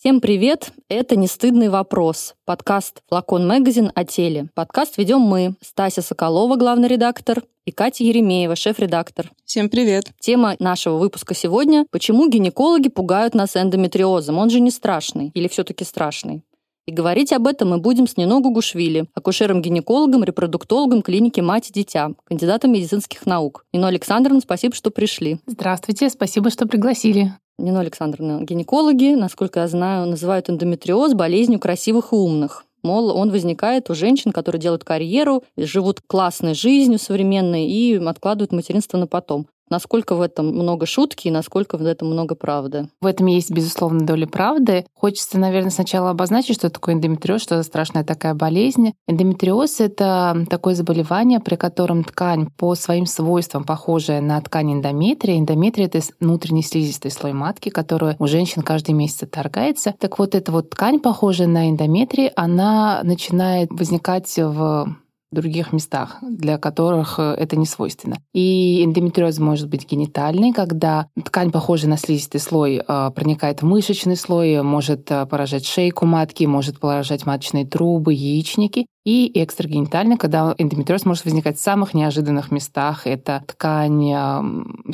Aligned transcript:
Всем 0.00 0.20
привет! 0.20 0.70
Это 0.88 1.16
«Не 1.16 1.26
стыдный 1.26 1.68
вопрос». 1.70 2.36
Подкаст 2.44 3.02
«Флакон 3.08 3.48
Магазин» 3.48 3.90
о 3.96 4.04
теле. 4.04 4.46
Подкаст 4.54 4.96
ведем 4.96 5.22
мы, 5.22 5.56
Стася 5.60 6.02
Соколова, 6.02 6.54
главный 6.54 6.86
редактор, 6.86 7.42
и 7.64 7.72
Катя 7.72 8.04
Еремеева, 8.04 8.54
шеф-редактор. 8.54 9.32
Всем 9.44 9.68
привет! 9.68 10.04
Тема 10.20 10.54
нашего 10.60 10.98
выпуска 10.98 11.34
сегодня– 11.34 11.84
почему 11.90 12.28
гинекологи 12.28 12.88
пугают 12.88 13.34
нас 13.34 13.56
эндометриозом? 13.56 14.38
Он 14.38 14.50
же 14.50 14.60
не 14.60 14.70
страшный 14.70 15.32
или 15.34 15.48
все-таки 15.48 15.82
страшный? 15.82 16.44
И 16.86 16.92
говорить 16.92 17.32
об 17.32 17.48
этом 17.48 17.70
мы 17.70 17.78
будем 17.78 18.06
с 18.06 18.16
Нино 18.16 18.38
Гугушвили, 18.38 19.06
акушером-гинекологом, 19.14 20.22
репродуктологом 20.22 21.02
клиники 21.02 21.40
«Мать 21.40 21.70
и 21.70 21.72
дитя», 21.72 22.12
кандидатом 22.22 22.70
медицинских 22.70 23.26
наук. 23.26 23.64
Нино 23.72 23.88
Александровна, 23.88 24.40
спасибо, 24.42 24.76
что 24.76 24.92
пришли. 24.92 25.40
Здравствуйте, 25.46 26.08
спасибо, 26.08 26.50
что 26.50 26.68
пригласили. 26.68 27.32
Нина 27.58 27.80
Александровна, 27.80 28.44
гинекологи, 28.44 29.14
насколько 29.14 29.60
я 29.60 29.68
знаю, 29.68 30.06
называют 30.06 30.48
эндометриоз 30.48 31.14
болезнью 31.14 31.58
красивых 31.58 32.12
и 32.12 32.16
умных. 32.16 32.64
Мол, 32.84 33.10
он 33.16 33.30
возникает 33.30 33.90
у 33.90 33.94
женщин, 33.94 34.30
которые 34.30 34.60
делают 34.60 34.84
карьеру, 34.84 35.42
живут 35.56 36.00
классной 36.06 36.54
жизнью 36.54 37.00
современной 37.00 37.66
и 37.66 37.96
откладывают 37.96 38.52
материнство 38.52 38.96
на 38.96 39.08
потом. 39.08 39.48
Насколько 39.70 40.14
в 40.14 40.20
этом 40.20 40.46
много 40.48 40.86
шутки 40.86 41.28
и 41.28 41.30
насколько 41.30 41.76
в 41.76 41.84
этом 41.84 42.08
много 42.08 42.34
правды? 42.34 42.88
В 43.00 43.06
этом 43.06 43.26
есть, 43.26 43.50
безусловно, 43.50 44.06
доля 44.06 44.26
правды. 44.26 44.86
Хочется, 44.94 45.38
наверное, 45.38 45.70
сначала 45.70 46.10
обозначить, 46.10 46.56
что 46.56 46.70
такое 46.70 46.94
эндометриоз, 46.94 47.42
что 47.42 47.56
за 47.56 47.62
страшная 47.62 48.04
такая 48.04 48.34
болезнь. 48.34 48.92
Эндометриоз— 49.06 49.80
это 49.80 50.46
такое 50.48 50.74
заболевание, 50.74 51.40
при 51.40 51.56
котором 51.56 52.04
ткань 52.04 52.48
по 52.56 52.74
своим 52.74 53.06
свойствам 53.06 53.64
похожая 53.64 54.20
на 54.20 54.40
ткань 54.40 54.74
эндометрия. 54.74 55.38
Эндометрия— 55.38 55.86
это 55.92 56.00
внутренний 56.20 56.62
слизистый 56.62 57.10
слой 57.10 57.32
матки, 57.32 57.68
который 57.68 58.16
у 58.18 58.26
женщин 58.26 58.62
каждый 58.62 58.92
месяц 58.92 59.24
отторгается. 59.24 59.94
Так 59.98 60.18
вот, 60.18 60.34
эта 60.34 60.52
вот 60.52 60.70
ткань, 60.70 61.00
похожая 61.00 61.48
на 61.48 61.68
эндометрий, 61.68 62.28
она 62.28 63.00
начинает 63.02 63.70
возникать 63.70 64.32
в 64.36 64.96
других 65.30 65.72
местах, 65.72 66.18
для 66.22 66.58
которых 66.58 67.18
э, 67.18 67.34
это 67.38 67.56
не 67.56 67.66
свойственно. 67.66 68.16
И 68.32 68.84
эндометриоз 68.84 69.38
может 69.38 69.68
быть 69.68 69.90
генитальный, 69.90 70.52
когда 70.52 71.08
ткань, 71.24 71.50
похожая 71.50 71.90
на 71.90 71.98
слизистый 71.98 72.40
слой, 72.40 72.76
э, 72.86 73.10
проникает 73.14 73.62
в 73.62 73.66
мышечный 73.66 74.16
слой, 74.16 74.62
может 74.62 75.10
э, 75.10 75.26
поражать 75.26 75.66
шейку 75.66 76.06
матки, 76.06 76.44
может 76.44 76.80
поражать 76.80 77.26
маточные 77.26 77.66
трубы, 77.66 78.14
яичники. 78.14 78.86
И 79.08 79.30
экстрагенитальный, 79.42 80.18
когда 80.18 80.54
эндометриоз 80.58 81.06
может 81.06 81.24
возникать 81.24 81.56
в 81.56 81.62
самых 81.62 81.94
неожиданных 81.94 82.50
местах. 82.50 83.06
Это 83.06 83.42
ткань 83.46 84.12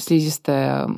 слизистая 0.00 0.88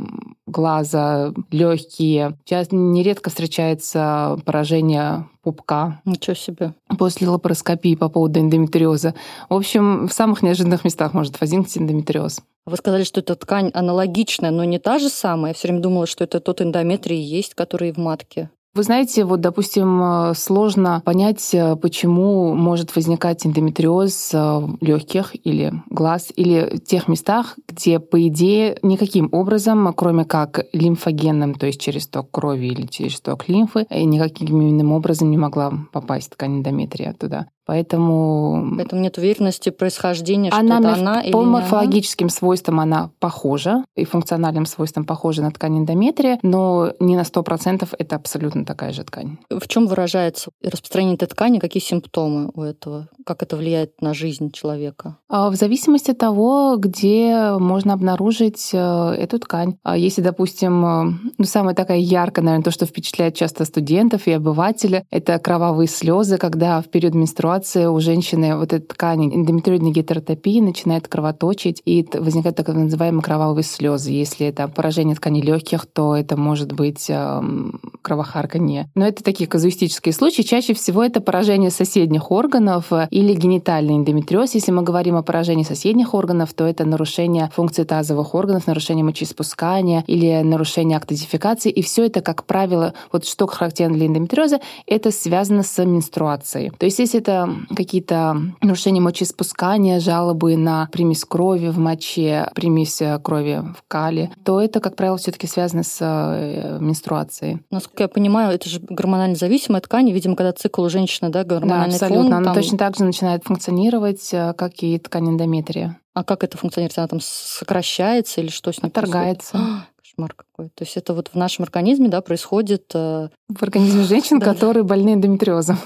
глаза, 0.46 1.32
легкие. 1.50 2.36
Сейчас 2.44 2.68
нередко 2.72 3.30
встречается 3.30 4.38
поражение 4.44 5.26
пупка. 5.42 6.02
Ничего 6.04 6.34
себе. 6.34 6.74
После 6.98 7.26
лапароскопии 7.26 7.94
по 7.94 8.10
поводу 8.10 8.40
эндометриоза. 8.40 9.14
В 9.48 9.54
общем, 9.54 10.08
в 10.08 10.12
самых 10.12 10.42
неожиданных 10.42 10.84
местах 10.84 11.14
может 11.14 11.40
возникнуть 11.40 11.78
эндометриоз. 11.78 12.42
Вы 12.66 12.76
сказали, 12.76 13.04
что 13.04 13.20
эта 13.20 13.34
ткань 13.34 13.70
аналогичная, 13.72 14.50
но 14.50 14.64
не 14.64 14.78
та 14.78 14.98
же 14.98 15.08
самая. 15.08 15.52
Я 15.52 15.54
все 15.54 15.68
время 15.68 15.80
думала, 15.80 16.06
что 16.06 16.24
это 16.24 16.38
тот 16.40 16.60
эндометрий 16.60 17.18
есть, 17.18 17.54
который 17.54 17.92
в 17.92 17.96
матке. 17.96 18.50
Вы 18.76 18.82
знаете, 18.82 19.24
вот, 19.24 19.40
допустим, 19.40 20.02
э, 20.02 20.34
сложно 20.34 21.00
понять, 21.02 21.54
э, 21.54 21.76
почему 21.76 22.54
может 22.54 22.94
возникать 22.94 23.46
эндометриоз 23.46 24.32
э, 24.34 24.60
легких 24.82 25.34
или 25.46 25.72
глаз, 25.88 26.30
или 26.36 26.76
в 26.76 26.84
тех 26.84 27.08
местах, 27.08 27.56
где, 27.66 28.00
по 28.00 28.28
идее, 28.28 28.78
никаким 28.82 29.30
образом, 29.32 29.94
кроме 29.96 30.26
как 30.26 30.66
лимфогенным, 30.74 31.54
то 31.54 31.64
есть 31.64 31.80
через 31.80 32.06
ток 32.06 32.30
крови 32.30 32.66
или 32.66 32.86
через 32.86 33.18
ток 33.22 33.48
лимфы, 33.48 33.86
никаким 33.90 34.60
иным 34.60 34.92
образом 34.92 35.30
не 35.30 35.38
могла 35.38 35.72
попасть 35.90 36.32
ткань 36.32 36.58
эндометрия 36.58 37.14
туда. 37.14 37.46
Поэтому... 37.66 38.74
Поэтому 38.76 39.02
нет 39.02 39.18
уверенности 39.18 39.70
происхождения, 39.70 40.50
что 40.50 40.60
она, 40.60 40.78
это 40.78 40.92
она 40.94 41.20
или 41.20 41.32
По 41.32 41.42
морфологическим 41.42 42.28
свойствам 42.28 42.80
она 42.80 43.10
похожа, 43.18 43.84
и 43.96 44.04
функциональным 44.04 44.66
свойствам 44.66 45.04
похожа 45.04 45.42
на 45.42 45.50
ткань 45.50 45.78
эндометрия, 45.78 46.38
но 46.42 46.92
не 47.00 47.16
на 47.16 47.22
100% 47.22 47.88
это 47.98 48.16
абсолютно 48.16 48.64
такая 48.64 48.92
же 48.92 49.02
ткань. 49.02 49.38
В 49.50 49.66
чем 49.66 49.88
выражается 49.88 50.50
распространение 50.62 51.16
этой 51.16 51.26
ткани, 51.26 51.58
какие 51.58 51.82
симптомы 51.82 52.50
у 52.54 52.62
этого? 52.62 53.08
Как 53.26 53.42
это 53.42 53.56
влияет 53.56 54.00
на 54.00 54.14
жизнь 54.14 54.52
человека? 54.52 55.16
А, 55.28 55.50
в 55.50 55.56
зависимости 55.56 56.12
от 56.12 56.18
того, 56.18 56.76
где 56.78 57.56
можно 57.58 57.92
обнаружить 57.92 58.70
э, 58.72 58.78
эту 58.78 59.40
ткань. 59.40 59.76
А 59.82 59.96
если, 59.96 60.22
допустим, 60.22 60.86
э, 60.86 61.12
ну, 61.36 61.44
самая 61.44 61.74
такая 61.74 61.98
яркая, 61.98 62.44
наверное, 62.44 62.64
то, 62.64 62.70
что 62.70 62.86
впечатляет 62.86 63.34
часто 63.34 63.64
студентов 63.64 64.28
и 64.28 64.32
обывателя, 64.32 65.04
это 65.10 65.38
кровавые 65.40 65.88
слезы, 65.88 66.38
когда 66.38 66.80
в 66.80 66.88
период 66.88 67.14
менструации 67.14 67.55
ситуации 67.56 67.86
у 67.86 67.98
женщины 68.00 68.56
вот 68.56 68.72
эта 68.72 68.86
ткань 68.86 69.34
эндометриоидной 69.34 69.90
гетеротопии 69.90 70.60
начинает 70.60 71.08
кровоточить, 71.08 71.80
и 71.84 72.06
возникают 72.12 72.56
так 72.56 72.68
называемые 72.68 73.22
кровавые 73.22 73.64
слезы. 73.64 74.10
Если 74.10 74.46
это 74.46 74.68
поражение 74.68 75.16
тканей 75.16 75.42
легких, 75.42 75.86
то 75.86 76.14
это 76.14 76.36
может 76.36 76.72
быть 76.72 77.06
эм, 77.08 77.80
кровохарканье. 78.02 78.88
Но 78.94 79.06
это 79.06 79.22
такие 79.22 79.48
казуистические 79.48 80.12
случаи. 80.12 80.42
Чаще 80.42 80.74
всего 80.74 81.02
это 81.02 81.20
поражение 81.20 81.70
соседних 81.70 82.30
органов 82.30 82.92
или 83.10 83.34
генитальный 83.34 83.96
эндометриоз. 83.96 84.54
Если 84.54 84.72
мы 84.72 84.82
говорим 84.82 85.16
о 85.16 85.22
поражении 85.22 85.64
соседних 85.64 86.14
органов, 86.14 86.52
то 86.54 86.64
это 86.64 86.84
нарушение 86.84 87.50
функции 87.54 87.84
тазовых 87.84 88.34
органов, 88.34 88.66
нарушение 88.66 89.04
мочеиспускания 89.04 90.04
или 90.06 90.42
нарушение 90.42 90.98
актодификации. 90.98 91.70
И 91.70 91.82
все 91.82 92.06
это, 92.06 92.20
как 92.20 92.44
правило, 92.44 92.94
вот 93.12 93.26
что 93.26 93.46
характерно 93.46 93.96
для 93.96 94.06
эндометриоза, 94.06 94.60
это 94.86 95.10
связано 95.10 95.62
с 95.62 95.84
менструацией. 95.84 96.70
То 96.78 96.86
есть 96.86 96.98
если 96.98 97.20
это 97.20 97.45
какие-то 97.74 98.36
нарушения 98.60 99.00
мочеиспускания, 99.00 100.00
жалобы 100.00 100.56
на 100.56 100.88
примесь 100.92 101.24
крови 101.24 101.68
в 101.68 101.78
моче, 101.78 102.50
примесь 102.54 103.00
э, 103.00 103.18
крови 103.18 103.62
в 103.76 103.82
кале, 103.88 104.30
то 104.44 104.60
это, 104.60 104.80
как 104.80 104.96
правило, 104.96 105.16
все 105.16 105.32
таки 105.32 105.46
связано 105.46 105.82
с 105.82 105.98
э, 106.00 106.78
менструацией. 106.80 107.60
Насколько 107.70 108.04
я 108.04 108.08
понимаю, 108.08 108.54
это 108.54 108.68
же 108.68 108.80
гормонально 108.80 109.36
зависимая 109.36 109.80
ткань. 109.80 110.10
Видимо, 110.10 110.36
когда 110.36 110.52
цикл 110.52 110.82
у 110.82 110.88
женщины, 110.88 111.30
да, 111.30 111.44
гормональный 111.44 111.98
да, 111.98 112.06
абсолютно. 112.06 112.22
фон. 112.22 112.34
Она 112.34 112.44
там... 112.44 112.54
точно 112.54 112.78
так 112.78 112.96
же 112.96 113.04
начинает 113.04 113.44
функционировать, 113.44 114.28
э, 114.32 114.52
как 114.54 114.82
и 114.82 114.98
ткань 114.98 115.30
эндометрия. 115.30 115.98
А 116.14 116.24
как 116.24 116.44
это 116.44 116.56
функционирует? 116.56 116.98
Она 116.98 117.08
там 117.08 117.20
сокращается 117.20 118.40
или 118.40 118.48
что 118.48 118.72
с 118.72 118.82
ней 118.82 118.88
Отторгается. 118.88 119.52
Происходит? 119.52 119.84
кошмар 120.16 120.34
какой. 120.34 120.68
То 120.70 120.84
есть 120.84 120.96
это 120.96 121.12
вот 121.14 121.28
в 121.28 121.34
нашем 121.34 121.64
организме 121.64 122.08
да, 122.08 122.20
происходит... 122.20 122.92
В 122.94 123.30
организме 123.60 124.04
женщин, 124.04 124.40
которые 124.40 124.82
больны 124.82 125.14
эндометриозом. 125.14 125.78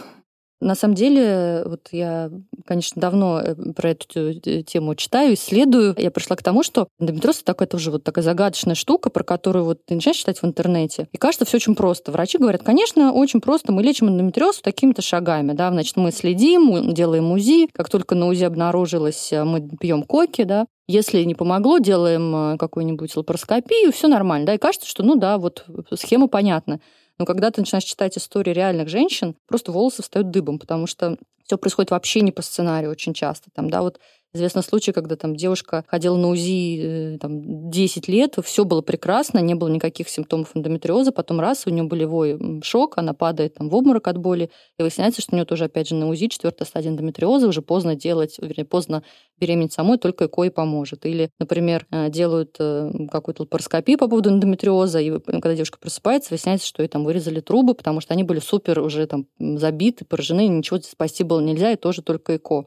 На 0.60 0.74
самом 0.74 0.94
деле, 0.94 1.62
вот 1.64 1.88
я, 1.90 2.30
конечно, 2.66 3.00
давно 3.00 3.40
э, 3.40 3.54
про 3.72 3.90
эту 3.90 4.30
э, 4.30 4.62
тему 4.62 4.94
читаю, 4.94 5.32
исследую. 5.32 5.94
Я 5.96 6.10
пришла 6.10 6.36
к 6.36 6.42
тому, 6.42 6.62
что 6.62 6.88
эндометриоз 6.98 7.42
такая 7.42 7.66
тоже 7.66 7.90
вот 7.90 8.04
такая 8.04 8.22
загадочная 8.22 8.74
штука, 8.74 9.08
про 9.08 9.24
которую 9.24 9.64
вот 9.64 9.86
ты 9.86 9.94
начинаешь 9.94 10.18
читать 10.18 10.42
в 10.42 10.44
интернете. 10.44 11.08
И 11.12 11.16
кажется, 11.16 11.46
все 11.46 11.56
очень 11.56 11.74
просто. 11.74 12.12
Врачи 12.12 12.36
говорят, 12.36 12.62
конечно, 12.62 13.12
очень 13.12 13.40
просто. 13.40 13.72
Мы 13.72 13.82
лечим 13.82 14.10
эндометриоз 14.10 14.60
такими-то 14.60 15.00
шагами. 15.00 15.52
Да? 15.52 15.70
Значит, 15.70 15.96
мы 15.96 16.12
следим, 16.12 16.92
делаем 16.92 17.32
УЗИ. 17.32 17.68
Как 17.72 17.88
только 17.88 18.14
на 18.14 18.28
УЗИ 18.28 18.44
обнаружилось, 18.44 19.32
э, 19.32 19.42
мы 19.44 19.66
пьем 19.80 20.02
коки, 20.02 20.44
да, 20.44 20.66
если 20.86 21.22
не 21.22 21.34
помогло, 21.34 21.78
делаем 21.78 22.58
какую-нибудь 22.58 23.16
лапароскопию, 23.16 23.92
все 23.92 24.08
нормально. 24.08 24.46
Да? 24.46 24.54
И 24.54 24.58
кажется, 24.58 24.86
что 24.86 25.04
ну 25.04 25.14
да, 25.14 25.38
вот 25.38 25.64
схема 25.94 26.26
понятна. 26.28 26.80
Но 27.20 27.26
когда 27.26 27.50
ты 27.50 27.60
начинаешь 27.60 27.84
читать 27.84 28.16
истории 28.16 28.50
реальных 28.50 28.88
женщин, 28.88 29.36
просто 29.46 29.72
волосы 29.72 30.02
встают 30.02 30.30
дыбом, 30.30 30.58
потому 30.58 30.86
что 30.86 31.18
все 31.44 31.58
происходит 31.58 31.90
вообще 31.90 32.22
не 32.22 32.32
по 32.32 32.40
сценарию 32.40 32.90
очень 32.90 33.12
часто. 33.12 33.50
Там, 33.54 33.68
да, 33.68 33.82
вот 33.82 34.00
Известный 34.32 34.62
случай, 34.62 34.92
когда 34.92 35.16
там 35.16 35.34
девушка 35.34 35.84
ходила 35.88 36.16
на 36.16 36.28
УЗИ 36.28 37.14
э, 37.14 37.18
там, 37.18 37.68
10 37.68 38.06
лет, 38.06 38.36
все 38.44 38.64
было 38.64 38.80
прекрасно, 38.80 39.40
не 39.40 39.56
было 39.56 39.66
никаких 39.66 40.08
симптомов 40.08 40.52
эндометриоза, 40.54 41.10
потом 41.10 41.40
раз, 41.40 41.66
у 41.66 41.70
нее 41.70 41.82
болевой 41.82 42.60
шок, 42.62 42.96
она 42.96 43.12
падает 43.12 43.54
там, 43.54 43.68
в 43.68 43.74
обморок 43.74 44.06
от 44.06 44.18
боли, 44.18 44.50
и 44.78 44.82
выясняется, 44.82 45.20
что 45.20 45.32
у 45.32 45.34
нее 45.34 45.44
тоже, 45.46 45.64
опять 45.64 45.88
же, 45.88 45.96
на 45.96 46.08
УЗИ 46.08 46.28
четвертая 46.28 46.64
стадия 46.64 46.92
эндометриоза, 46.92 47.48
уже 47.48 47.60
поздно 47.60 47.96
делать, 47.96 48.36
вернее, 48.40 48.64
поздно 48.64 49.02
беременеть 49.40 49.72
самой, 49.72 49.98
только 49.98 50.26
ЭКО 50.26 50.48
поможет. 50.52 51.06
Или, 51.06 51.30
например, 51.40 51.88
э, 51.90 52.08
делают 52.08 52.54
э, 52.60 52.88
какую-то 53.10 53.42
лапароскопию 53.42 53.98
по 53.98 54.06
поводу 54.06 54.30
эндометриоза, 54.30 55.00
и 55.00 55.18
когда 55.18 55.54
девушка 55.54 55.80
просыпается, 55.80 56.30
выясняется, 56.30 56.68
что 56.68 56.82
ей 56.84 56.88
там 56.88 57.02
вырезали 57.02 57.40
трубы, 57.40 57.74
потому 57.74 58.00
что 58.00 58.14
они 58.14 58.22
были 58.22 58.38
супер 58.38 58.78
уже 58.78 59.08
там 59.08 59.26
забиты, 59.40 60.04
поражены, 60.04 60.46
ничего 60.46 60.78
спасти 60.78 61.24
было 61.24 61.40
нельзя, 61.40 61.72
и 61.72 61.76
тоже 61.76 62.02
только 62.02 62.36
ЭКО. 62.36 62.66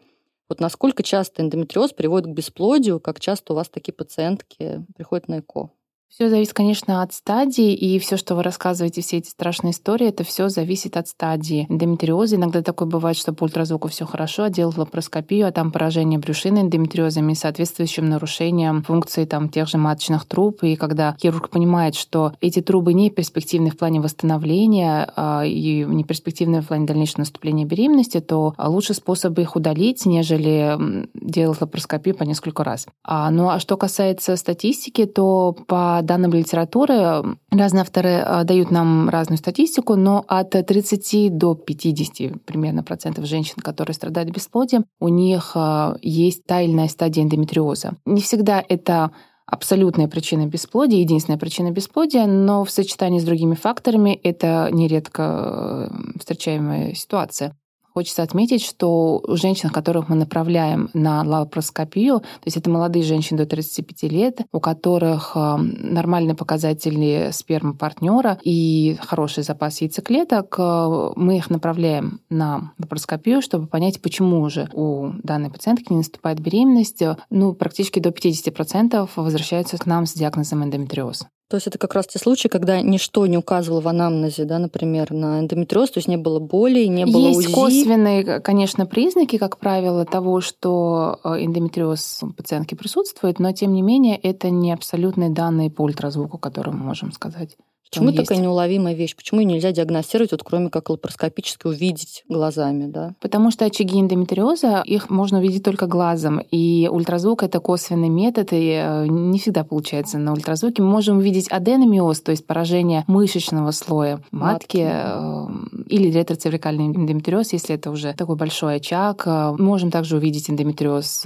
Вот 0.54 0.60
насколько 0.60 1.02
часто 1.02 1.42
эндометриоз 1.42 1.94
приводит 1.94 2.28
к 2.28 2.36
бесплодию, 2.36 3.00
как 3.00 3.20
часто 3.20 3.54
у 3.54 3.56
вас 3.56 3.70
такие 3.70 3.92
пациентки 3.92 4.86
приходят 4.96 5.28
на 5.28 5.40
ЭКО? 5.40 5.72
Все 6.16 6.30
зависит, 6.30 6.54
конечно, 6.54 7.02
от 7.02 7.12
стадии, 7.12 7.74
и 7.74 7.98
все, 7.98 8.18
что 8.18 8.36
вы 8.36 8.44
рассказываете, 8.44 9.02
все 9.02 9.18
эти 9.18 9.30
страшные 9.30 9.72
истории, 9.72 10.10
это 10.10 10.24
все 10.24 10.48
зависит 10.48 10.96
от 10.96 11.08
стадии 11.08 11.66
эндометриоза. 11.70 12.36
Иногда 12.36 12.62
такое 12.62 12.88
бывает, 12.88 13.18
что 13.18 13.34
по 13.34 13.46
ультразвуку 13.46 13.88
все 13.88 14.06
хорошо, 14.06 14.44
а 14.44 14.52
делают 14.52 14.78
лапароскопию, 14.78 15.48
а 15.48 15.52
там 15.52 15.72
поражение 15.72 16.20
брюшины 16.20 16.60
эндометриозами 16.60 17.32
и 17.32 17.36
соответствующим 17.36 18.06
нарушением 18.06 18.84
функции 18.84 19.26
там, 19.26 19.50
тех 19.50 19.68
же 19.68 19.80
маточных 19.80 20.26
труб. 20.26 20.62
И 20.62 20.76
когда 20.76 21.18
хирург 21.20 21.50
понимает, 21.50 21.96
что 21.96 22.34
эти 22.42 22.62
трубы 22.62 22.94
не 22.94 23.10
перспективны 23.10 23.72
в 23.72 23.78
плане 23.78 24.00
восстановления 24.00 25.12
а, 25.16 25.44
и 25.44 25.84
не 25.84 26.04
перспективны 26.04 26.62
в 26.62 26.68
плане 26.68 26.86
дальнейшего 26.86 27.22
наступления 27.22 27.66
беременности, 27.66 28.20
то 28.20 28.54
лучше 28.60 28.94
способ 28.94 29.40
их 29.40 29.56
удалить, 29.56 30.06
нежели 30.06 30.78
делать 31.16 31.60
лапароскопию 31.60 32.14
по 32.14 32.22
несколько 32.22 32.64
раз. 32.64 32.86
А, 33.04 33.32
ну 33.32 33.50
а 33.50 33.58
что 33.58 33.78
касается 33.78 34.36
статистики, 34.36 35.06
то 35.06 35.58
по 35.66 36.03
данным 36.04 36.32
литературы 36.32 37.38
разные 37.52 37.82
авторы 37.82 38.10
э, 38.10 38.44
дают 38.44 38.72
нам 38.72 39.10
разную 39.10 39.38
статистику, 39.38 39.96
но 39.96 40.24
от 40.28 40.52
30 40.52 41.38
до 41.38 41.56
50 41.56 42.44
примерно 42.46 42.84
процентов 42.84 43.26
женщин, 43.26 43.56
которые 43.58 43.94
страдают 43.96 44.30
бесплодием, 44.30 44.86
у 45.00 45.08
них 45.08 45.54
э, 45.56 45.96
есть 46.02 46.46
тайная 46.46 46.88
стадия 46.88 47.24
эндометриоза. 47.24 47.96
Не 48.06 48.22
всегда 48.22 48.64
это 48.68 49.12
абсолютная 49.46 50.08
причина 50.08 50.48
бесплодия, 50.48 51.00
единственная 51.00 51.40
причина 51.40 51.72
бесплодия, 51.72 52.26
но 52.26 52.64
в 52.64 52.72
сочетании 52.72 53.20
с 53.20 53.24
другими 53.24 53.56
факторами 53.56 54.14
это 54.24 54.70
нередко 54.72 55.90
э, 55.92 56.18
встречаемая 56.20 56.94
ситуация. 56.96 57.56
Хочется 57.94 58.24
отметить, 58.24 58.64
что 58.64 59.22
у 59.26 59.36
женщин, 59.36 59.70
которых 59.70 60.10
мы 60.10 60.16
направляем 60.16 60.90
на 60.94 61.24
лапароскопию, 61.24 62.20
то 62.20 62.46
есть 62.46 62.58
это 62.58 62.70
молодые 62.70 63.04
женщины 63.04 63.38
до 63.38 63.46
35 63.46 64.12
лет, 64.12 64.42
у 64.52 64.60
которых 64.60 65.34
э, 65.36 65.58
нормальные 65.58 66.36
показатели 66.36 67.30
спермы 67.32 67.76
партнера 67.76 68.40
и 68.44 68.98
хороший 69.02 69.44
запас 69.44 69.82
яйцеклеток, 69.82 70.56
э, 70.58 71.10
мы 71.16 71.38
их 71.38 71.52
направляем 71.52 72.22
на 72.30 72.74
лапароскопию, 72.80 73.42
чтобы 73.42 73.68
понять, 73.68 74.02
почему 74.02 74.50
же 74.50 74.70
у 74.74 75.12
данной 75.22 75.52
пациентки 75.52 75.92
не 75.92 75.98
наступает 75.98 76.40
беременность. 76.40 77.04
Ну, 77.30 77.54
практически 77.54 78.00
до 78.00 78.10
50% 78.10 79.10
возвращаются 79.16 79.78
к 79.78 79.86
нам 79.86 80.08
с 80.08 80.14
диагнозом 80.14 80.64
эндометриоз. 80.64 81.28
То 81.54 81.58
есть 81.58 81.68
это 81.68 81.78
как 81.78 81.94
раз 81.94 82.08
те 82.08 82.18
случаи, 82.18 82.48
когда 82.48 82.82
ничто 82.82 83.28
не 83.28 83.38
указывало 83.38 83.80
в 83.80 83.88
анамнезе, 83.88 84.44
да, 84.44 84.58
например, 84.58 85.12
на 85.12 85.40
эндометриоз, 85.40 85.92
то 85.92 86.00
есть 86.00 86.08
не 86.08 86.18
было 86.18 86.40
боли, 86.40 86.86
не 86.86 87.06
было 87.06 87.28
Есть 87.28 87.42
УЗИ. 87.42 87.54
косвенные, 87.54 88.40
конечно, 88.40 88.88
признаки, 88.88 89.38
как 89.38 89.60
правило, 89.60 90.04
того, 90.04 90.42
что 90.42 91.20
э, 91.24 91.46
эндометриоз 91.46 92.24
у 92.24 92.34
пациентки 92.34 92.74
присутствует, 92.74 93.38
но 93.38 93.52
тем 93.52 93.72
не 93.72 93.84
менее 93.84 94.18
это 94.18 94.50
не 94.50 94.74
абсолютные 94.74 95.30
данные 95.30 95.70
по 95.70 95.84
ультразвуку, 95.84 96.40
которые 96.40 96.74
мы 96.74 96.86
можем 96.86 97.12
сказать. 97.12 97.56
Почему 97.94 98.12
такая 98.12 98.38
есть. 98.38 98.42
неуловимая 98.42 98.94
вещь? 98.94 99.16
Почему 99.16 99.42
ее 99.42 99.46
нельзя 99.46 99.72
диагностировать, 99.72 100.32
вот, 100.32 100.44
кроме 100.44 100.70
как 100.70 100.90
лапароскопически 100.90 101.68
увидеть 101.68 102.24
глазами? 102.28 102.88
Да? 102.88 103.14
Потому 103.22 103.52
что 103.52 103.66
очаги 103.66 104.00
эндометриоза, 104.00 104.82
их 104.86 105.10
можно 105.10 105.40
увидеть 105.40 105.64
только 105.64 105.86
глазом. 105.86 106.40
И 106.52 106.90
ультразвук— 106.92 107.44
это 107.44 107.60
косвенный 107.60 108.10
метод, 108.10 108.50
и 108.52 108.72
э, 108.72 109.08
не 109.08 109.40
всегда 109.40 109.64
получается 109.64 110.18
на 110.18 110.34
ультразвуке. 110.34 110.82
Мы 110.82 110.90
можем 110.90 111.18
увидеть 111.18 111.50
аденомиоз, 111.50 112.22
то 112.22 112.32
есть 112.32 112.48
поражение 112.48 113.04
мышечного 113.08 113.72
слоя 113.72 114.22
матки, 114.32 114.78
матки. 114.78 114.84
Э, 114.84 115.48
или 115.88 116.12
ретроцервикальный 116.12 116.88
эндометриоз, 116.88 117.54
если 117.54 117.76
это 117.76 117.92
уже 117.92 118.14
такой 118.14 118.36
большой 118.36 118.76
очаг. 118.78 119.24
Э, 119.26 119.56
можем 119.58 119.92
также 119.92 120.18
увидеть 120.18 120.50
эндометриоз 120.50 121.26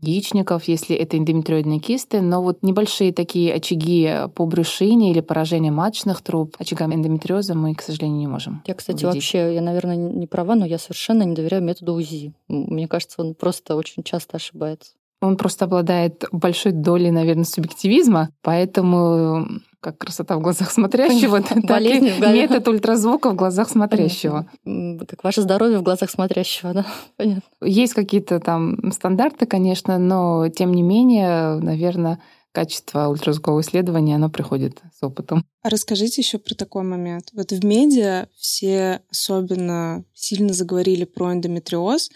яичников, 0.00 0.64
если 0.64 0.94
это 0.96 1.16
эндометриоидные 1.16 1.80
кисты, 1.80 2.20
но 2.20 2.42
вот 2.42 2.62
небольшие 2.62 3.12
такие 3.12 3.54
очаги 3.54 4.10
по 4.34 4.46
брюшине 4.46 5.10
или 5.10 5.20
поражение 5.20 5.72
маточных 5.72 6.22
труб, 6.22 6.56
очагами 6.58 6.94
эндометриоза 6.94 7.54
мы, 7.54 7.74
к 7.74 7.82
сожалению, 7.82 8.18
не 8.18 8.26
можем. 8.26 8.62
Я, 8.66 8.74
кстати, 8.74 9.04
увидеть. 9.04 9.14
вообще, 9.14 9.54
я, 9.54 9.60
наверное, 9.60 9.96
не 9.96 10.26
права, 10.26 10.54
но 10.54 10.66
я 10.66 10.78
совершенно 10.78 11.22
не 11.22 11.34
доверяю 11.34 11.62
методу 11.62 11.94
УЗИ. 11.94 12.32
Мне 12.48 12.88
кажется, 12.88 13.22
он 13.22 13.34
просто 13.34 13.76
очень 13.76 14.02
часто 14.02 14.36
ошибается. 14.36 14.92
Он 15.22 15.36
просто 15.36 15.64
обладает 15.64 16.24
большой 16.30 16.72
долей, 16.72 17.10
наверное, 17.10 17.44
субъективизма, 17.44 18.30
поэтому 18.42 19.46
как 19.80 19.98
красота 19.98 20.36
в 20.36 20.40
глазах 20.40 20.70
смотрящего, 20.72 21.42
так 21.42 21.58
и 21.80 22.00
метод 22.00 22.66
ультразвука 22.68 23.30
в 23.30 23.36
глазах 23.36 23.68
смотрящего. 23.68 24.50
Как 24.64 25.22
ваше 25.22 25.42
здоровье 25.42 25.78
в 25.78 25.82
глазах 25.82 26.10
смотрящего, 26.10 26.74
да? 26.74 26.86
Понятно. 27.16 27.42
Есть 27.62 27.94
какие-то 27.94 28.40
там 28.40 28.90
стандарты, 28.92 29.46
конечно, 29.46 29.98
но 29.98 30.48
тем 30.48 30.72
не 30.72 30.82
менее, 30.82 31.60
наверное, 31.60 32.20
качество 32.52 33.08
ультразвукового 33.08 33.60
исследования, 33.60 34.16
оно 34.16 34.30
приходит 34.30 34.80
с 34.98 35.02
опытом. 35.02 35.44
А 35.62 35.68
расскажите 35.68 36.22
еще 36.22 36.38
про 36.38 36.54
такой 36.54 36.82
момент. 36.82 37.28
Вот 37.34 37.52
в 37.52 37.64
медиа 37.64 38.28
все 38.34 39.02
особенно 39.10 40.04
сильно 40.14 40.52
заговорили 40.52 41.04
про 41.04 41.32
эндометриоз 41.32 42.10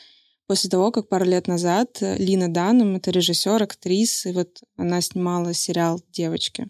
после 0.50 0.68
того, 0.68 0.90
как 0.90 1.08
пару 1.08 1.26
лет 1.26 1.46
назад 1.46 1.98
Лина 2.00 2.52
Данум, 2.52 2.96
это 2.96 3.12
режиссер, 3.12 3.62
актриса, 3.62 4.30
и 4.30 4.32
вот 4.32 4.64
она 4.76 5.00
снимала 5.00 5.54
сериал 5.54 6.02
«Девочки». 6.10 6.66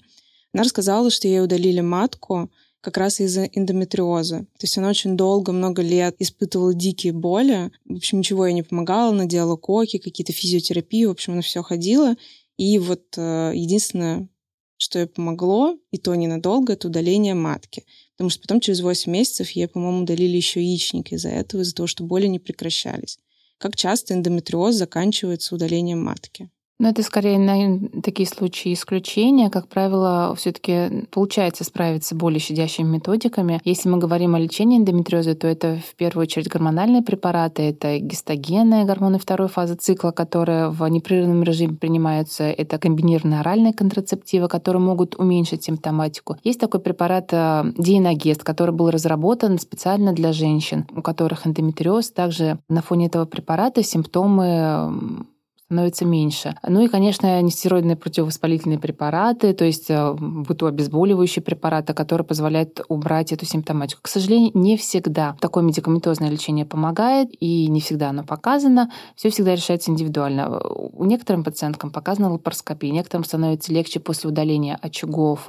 Она 0.53 0.65
рассказала, 0.65 1.09
что 1.09 1.27
ей 1.27 1.43
удалили 1.43 1.81
матку 1.81 2.51
как 2.83 2.99
раз 2.99 3.21
из-за 3.21 3.45
эндометриоза. 3.45 4.41
То 4.41 4.65
есть 4.65 4.77
она 4.77 4.91
очень 4.91 5.17
долго, 5.17 5.53
много 5.53 5.81
лет 5.81 6.15
испытывала 6.19 6.75
дикие 6.75 7.15
боли. 7.15 7.71
В 7.87 7.97
общем, 7.97 8.19
ничего 8.19 8.45
ей 8.45 8.53
не 8.53 8.63
помогало. 8.63 9.13
Она 9.13 9.25
делала 9.25 9.57
коки, 9.57 9.97
какие-то 9.97 10.35
физиотерапии. 10.35 11.07
В 11.07 11.13
общем, 11.13 11.33
она 11.33 11.41
все 11.41 11.63
ходила. 11.63 12.17
И 12.59 12.79
вот 12.79 13.15
э, 13.17 13.53
единственное, 13.55 14.29
что 14.77 14.99
ей 14.99 15.07
помогло, 15.07 15.79
и 15.91 15.97
то 15.97 16.15
ненадолго, 16.15 16.75
это 16.75 16.89
удаление 16.89 17.33
матки. 17.33 17.87
Потому 18.19 18.29
что 18.29 18.43
потом 18.43 18.61
через 18.61 18.83
8 18.83 19.11
месяцев 19.11 19.49
ей, 19.53 19.69
по-моему, 19.69 20.03
удалили 20.03 20.37
еще 20.37 20.63
яичник 20.63 21.13
из-за 21.13 21.31
этого, 21.31 21.63
из-за 21.63 21.75
того, 21.75 21.87
что 21.87 22.05
боли 22.05 22.27
не 22.27 22.39
прекращались. 22.39 23.19
Как 23.61 23.77
часто 23.77 24.15
эндометриоз 24.15 24.75
заканчивается 24.75 25.55
удалением 25.55 26.03
матки? 26.03 26.49
Но 26.81 26.89
это 26.89 27.03
скорее 27.03 27.39
на 27.39 28.01
такие 28.01 28.27
случаи 28.27 28.73
исключения. 28.73 29.51
Как 29.51 29.69
правило, 29.69 30.35
все 30.35 30.51
таки 30.51 31.07
получается 31.11 31.63
справиться 31.63 32.15
более 32.15 32.41
щадящими 32.41 32.89
методиками. 32.89 33.61
Если 33.65 33.91
мы 33.91 33.99
говорим 33.99 34.35
о 34.35 34.39
лечении 34.39 34.79
эндометриоза, 34.79 35.35
то 35.35 35.47
это 35.47 35.79
в 35.87 35.95
первую 35.97 36.23
очередь 36.23 36.49
гормональные 36.49 37.03
препараты, 37.03 37.65
это 37.65 37.99
гистогены, 37.99 38.87
гормоны 38.87 39.19
второй 39.19 39.49
фазы 39.49 39.75
цикла, 39.75 40.11
которые 40.11 40.71
в 40.71 40.89
непрерывном 40.89 41.43
режиме 41.43 41.75
принимаются. 41.75 42.45
Это 42.45 42.79
комбинированные 42.79 43.41
оральные 43.41 43.75
контрацептивы, 43.75 44.49
которые 44.49 44.81
могут 44.81 45.17
уменьшить 45.17 45.63
симптоматику. 45.63 46.39
Есть 46.45 46.61
такой 46.61 46.81
препарат 46.81 47.29
э, 47.33 47.75
диеногест, 47.77 48.43
который 48.43 48.75
был 48.75 48.89
разработан 48.89 49.59
специально 49.59 50.15
для 50.15 50.33
женщин, 50.33 50.87
у 50.97 51.03
которых 51.03 51.47
эндометриоз. 51.47 52.11
Также 52.11 52.59
на 52.71 52.81
фоне 52.81 53.09
этого 53.09 53.27
препарата 53.27 53.83
симптомы 53.83 55.27
становится 55.71 56.05
меньше. 56.05 56.57
Ну 56.67 56.81
и, 56.81 56.89
конечно, 56.89 57.41
нестероидные 57.41 57.95
противовоспалительные 57.95 58.81
препараты, 58.81 59.53
то 59.53 59.65
есть 59.65 59.89
э, 59.89 60.15
будь 60.19 60.61
обезболивающие 60.65 61.45
препараты, 61.45 61.95
которые 61.95 62.27
позволяют 62.27 62.81
убрать 62.89 63.31
эту 63.31 63.47
симптоматику. 63.47 64.01
К 64.03 64.09
сожалению, 64.09 64.51
не 64.55 64.77
всегда 64.77 65.37
такое 65.41 65.63
медикаментозное 65.63 66.29
лечение 66.29 66.67
помогает, 66.67 67.29
и 67.39 67.69
не 67.69 67.81
всегда 67.81 68.09
оно 68.09 68.25
показано. 68.25 68.91
Все 69.15 69.31
всегда 69.31 69.55
решается 69.55 69.93
индивидуально. 69.93 70.61
У 70.61 71.05
некоторым 71.05 71.45
пациенткам 71.45 71.93
показана 71.93 72.33
лапароскопия, 72.33 72.91
некоторым 72.91 73.23
становится 73.23 73.73
легче 73.73 74.01
после 74.01 74.29
удаления 74.29 74.77
очагов 74.83 75.49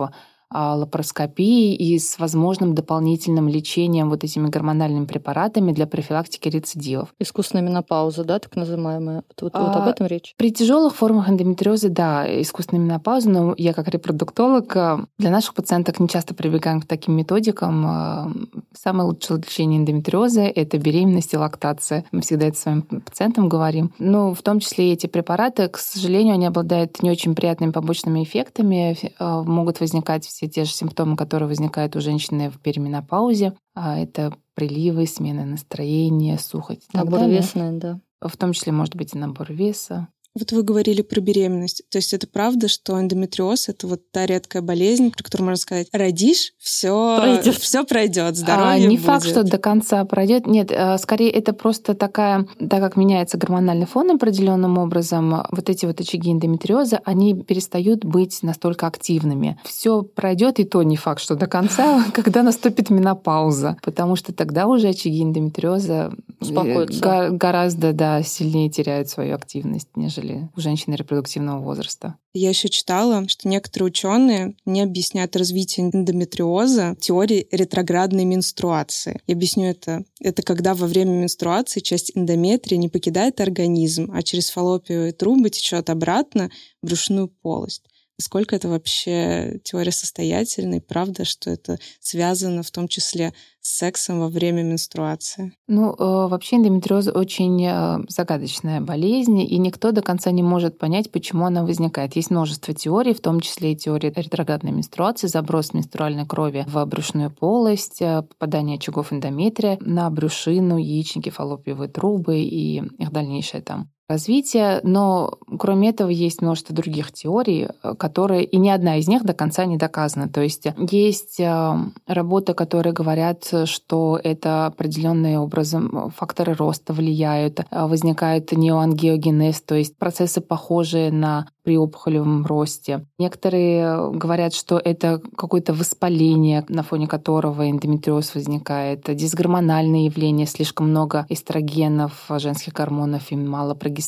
лапароскопии 0.51 1.73
и 1.75 1.97
с 1.97 2.19
возможным 2.19 2.75
дополнительным 2.75 3.47
лечением 3.47 4.09
вот 4.09 4.23
этими 4.23 4.47
гормональными 4.47 5.05
препаратами 5.05 5.71
для 5.71 5.87
профилактики 5.87 6.49
рецидивов. 6.49 7.13
Искусственная 7.19 7.63
менопауза, 7.63 8.23
да, 8.23 8.39
так 8.39 8.55
называемая? 8.55 9.23
Вот, 9.39 9.51
а, 9.55 9.63
вот 9.63 9.75
об 9.75 9.87
этом 9.87 10.07
речь? 10.07 10.33
При 10.37 10.51
тяжелых 10.51 10.95
формах 10.95 11.29
эндометриоза, 11.29 11.89
да, 11.89 12.25
искусственная 12.41 12.83
менопауза, 12.83 13.29
но 13.29 13.53
я 13.57 13.73
как 13.73 13.87
репродуктолог 13.87 14.75
а, 14.75 15.05
для 15.17 15.29
наших 15.29 15.53
пациенток 15.53 15.99
не 15.99 16.09
часто 16.09 16.35
прибегаем 16.35 16.81
к 16.81 16.85
таким 16.85 17.15
методикам. 17.15 17.85
А, 17.85 18.31
самое 18.73 19.07
лучшее 19.07 19.37
лечение 19.37 19.79
эндометриоза— 19.79 20.41
это 20.55 20.77
беременность 20.77 21.33
и 21.33 21.37
лактация. 21.37 22.05
Мы 22.11 22.21
всегда 22.21 22.47
это 22.47 22.57
своим 22.57 22.81
пациентам 22.81 23.47
говорим. 23.47 23.93
Но 23.99 24.33
в 24.33 24.41
том 24.41 24.59
числе 24.59 24.91
эти 24.93 25.07
препараты, 25.07 25.69
к 25.69 25.77
сожалению, 25.77 26.33
они 26.33 26.45
обладают 26.45 27.01
не 27.01 27.09
очень 27.09 27.35
приятными 27.35 27.71
побочными 27.71 28.23
эффектами, 28.23 28.97
могут 29.19 29.79
возникать 29.79 30.25
все 30.25 30.40
те 30.47 30.65
же 30.65 30.71
симптомы, 30.71 31.15
которые 31.15 31.47
возникают 31.47 31.95
у 31.95 32.01
женщины 32.01 32.49
в 32.49 32.59
переменопаузе. 32.59 33.53
А 33.73 33.97
это 33.97 34.33
приливы, 34.53 35.05
смена 35.07 35.45
настроения, 35.45 36.37
сухость. 36.37 36.93
Набор 36.93 37.23
веса, 37.27 37.71
да. 37.73 37.99
В 38.21 38.37
том 38.37 38.53
числе 38.53 38.71
может 38.71 38.95
быть 38.95 39.13
и 39.13 39.17
набор 39.17 39.51
веса. 39.51 40.07
Вот 40.33 40.53
вы 40.53 40.63
говорили 40.63 41.01
про 41.01 41.19
беременность. 41.19 41.83
То 41.89 41.97
есть 41.97 42.13
это 42.13 42.25
правда, 42.25 42.69
что 42.69 42.99
эндометриоз 42.99 43.67
это 43.67 43.85
вот 43.87 44.11
та 44.11 44.25
редкая 44.25 44.61
болезнь, 44.61 45.11
про 45.11 45.23
которую 45.23 45.47
можно 45.47 45.61
сказать, 45.61 45.89
родишь, 45.91 46.53
все 46.57 47.17
пройдет, 47.17 47.55
все 47.55 47.83
пройдет, 47.83 48.37
здоровье 48.37 48.71
а, 48.71 48.79
Не 48.79 48.95
будет. 48.95 49.05
факт, 49.05 49.25
что 49.25 49.43
до 49.43 49.57
конца 49.57 50.05
пройдет. 50.05 50.47
Нет, 50.47 50.71
э, 50.71 50.97
скорее 50.99 51.31
это 51.31 51.51
просто 51.51 51.95
такая, 51.95 52.47
так 52.57 52.79
как 52.79 52.95
меняется 52.95 53.37
гормональный 53.37 53.85
фон 53.85 54.11
определенным 54.11 54.77
образом, 54.77 55.43
вот 55.51 55.69
эти 55.69 55.85
вот 55.85 55.99
очаги 55.99 56.31
эндометриоза, 56.31 57.01
они 57.03 57.35
перестают 57.35 58.05
быть 58.05 58.41
настолько 58.41 58.87
активными. 58.87 59.59
Все 59.65 60.01
пройдет, 60.01 60.59
и 60.59 60.63
то 60.63 60.81
не 60.83 60.95
факт, 60.95 61.21
что 61.21 61.35
до 61.35 61.47
конца, 61.47 62.05
когда 62.13 62.41
наступит 62.41 62.89
менопауза, 62.89 63.75
потому 63.83 64.15
что 64.15 64.33
тогда 64.33 64.67
уже 64.67 64.89
очаги 64.89 65.23
эндометриоза 65.23 66.13
э, 66.39 67.29
гораздо 67.31 67.91
да, 67.91 68.23
сильнее 68.23 68.69
теряют 68.69 69.09
свою 69.09 69.35
активность, 69.35 69.89
нежели 69.95 70.20
нежели 70.21 70.49
у 70.55 70.59
женщины 70.59 70.95
репродуктивного 70.95 71.61
возраста. 71.61 72.15
Я 72.33 72.49
еще 72.49 72.69
читала, 72.69 73.27
что 73.27 73.47
некоторые 73.47 73.87
ученые 73.87 74.55
не 74.65 74.81
объясняют 74.81 75.35
развитие 75.35 75.89
эндометриоза 75.89 76.95
теорией 76.99 77.47
ретроградной 77.51 78.25
менструации. 78.25 79.19
Я 79.27 79.35
объясню 79.35 79.65
это. 79.65 80.03
Это 80.19 80.41
когда 80.41 80.73
во 80.73 80.87
время 80.87 81.11
менструации 81.11 81.81
часть 81.81 82.11
эндометрия 82.15 82.77
не 82.77 82.89
покидает 82.89 83.41
организм, 83.41 84.11
а 84.13 84.23
через 84.23 84.49
фаллопиевые 84.49 85.11
трубы 85.11 85.49
течет 85.49 85.89
обратно 85.89 86.49
в 86.81 86.87
брюшную 86.87 87.27
полость 87.27 87.83
насколько 88.21 88.55
это 88.55 88.69
вообще 88.69 89.59
теория 89.63 89.91
состоятельной, 89.91 90.79
правда, 90.79 91.25
что 91.25 91.49
это 91.49 91.79
связано 91.99 92.61
в 92.61 92.69
том 92.69 92.87
числе 92.87 93.33
с 93.61 93.77
сексом 93.77 94.19
во 94.19 94.27
время 94.27 94.61
менструации? 94.61 95.53
Ну, 95.67 95.91
э, 95.93 95.95
вообще 95.97 96.57
эндометриоз 96.57 97.07
очень 97.07 97.65
э, 97.65 97.97
загадочная 98.09 98.79
болезнь, 98.79 99.39
и 99.39 99.57
никто 99.57 99.91
до 99.91 100.03
конца 100.03 100.29
не 100.29 100.43
может 100.43 100.77
понять, 100.77 101.11
почему 101.11 101.45
она 101.45 101.63
возникает. 101.63 102.15
Есть 102.15 102.29
множество 102.29 102.75
теорий, 102.75 103.15
в 103.15 103.21
том 103.21 103.39
числе 103.39 103.73
и 103.73 103.75
теория 103.75 104.13
ретроградной 104.15 104.71
менструации, 104.71 105.25
заброс 105.25 105.73
менструальной 105.73 106.27
крови 106.27 106.63
в 106.67 106.85
брюшную 106.85 107.31
полость, 107.31 108.03
э, 108.03 108.21
попадание 108.21 108.77
очагов 108.77 109.11
эндометрия 109.11 109.79
на 109.81 110.07
брюшину, 110.11 110.77
яичники, 110.77 111.31
фаллопиевые 111.31 111.89
трубы 111.89 112.39
и 112.39 112.77
их 112.77 113.11
дальнейшее 113.11 113.63
там 113.63 113.89
развития, 114.11 114.79
но 114.83 115.37
кроме 115.59 115.89
этого 115.89 116.09
есть 116.09 116.41
множество 116.41 116.75
других 116.75 117.11
теорий, 117.11 117.67
э, 117.67 117.95
которые, 117.95 118.43
и 118.43 118.57
ни 118.57 118.69
одна 118.69 118.97
из 118.97 119.07
них 119.07 119.23
до 119.23 119.33
конца 119.33 119.65
не 119.65 119.77
доказана. 119.77 120.27
То 120.27 120.41
есть 120.41 120.67
есть 120.77 121.39
э, 121.39 121.73
работы, 122.07 122.53
которые 122.53 122.93
говорят, 122.93 123.51
что 123.65 124.19
это 124.23 124.65
определенные 124.67 125.39
образом 125.39 126.11
факторы 126.15 126.53
роста 126.53 126.93
влияют, 126.93 127.59
э, 127.59 127.63
возникает 127.71 128.51
неоангиогенез, 128.51 129.61
то 129.61 129.75
есть 129.75 129.97
процессы, 129.97 130.41
похожие 130.41 131.11
на 131.11 131.47
при 131.63 131.77
опухолевом 131.77 132.45
росте. 132.45 133.05
Некоторые 133.19 134.11
говорят, 134.11 134.53
что 134.53 134.81
это 134.83 135.21
какое-то 135.37 135.73
воспаление, 135.73 136.65
на 136.69 136.83
фоне 136.83 137.07
которого 137.07 137.69
эндометриоз 137.69 138.33
возникает, 138.33 139.03
дисгормональные 139.15 140.05
явления, 140.05 140.47
слишком 140.47 140.89
много 140.89 141.25
эстрогенов, 141.29 142.25
женских 142.37 142.73
гормонов 142.73 143.31
и 143.31 143.35
мало 143.35 143.75
прогестерона. 143.75 144.00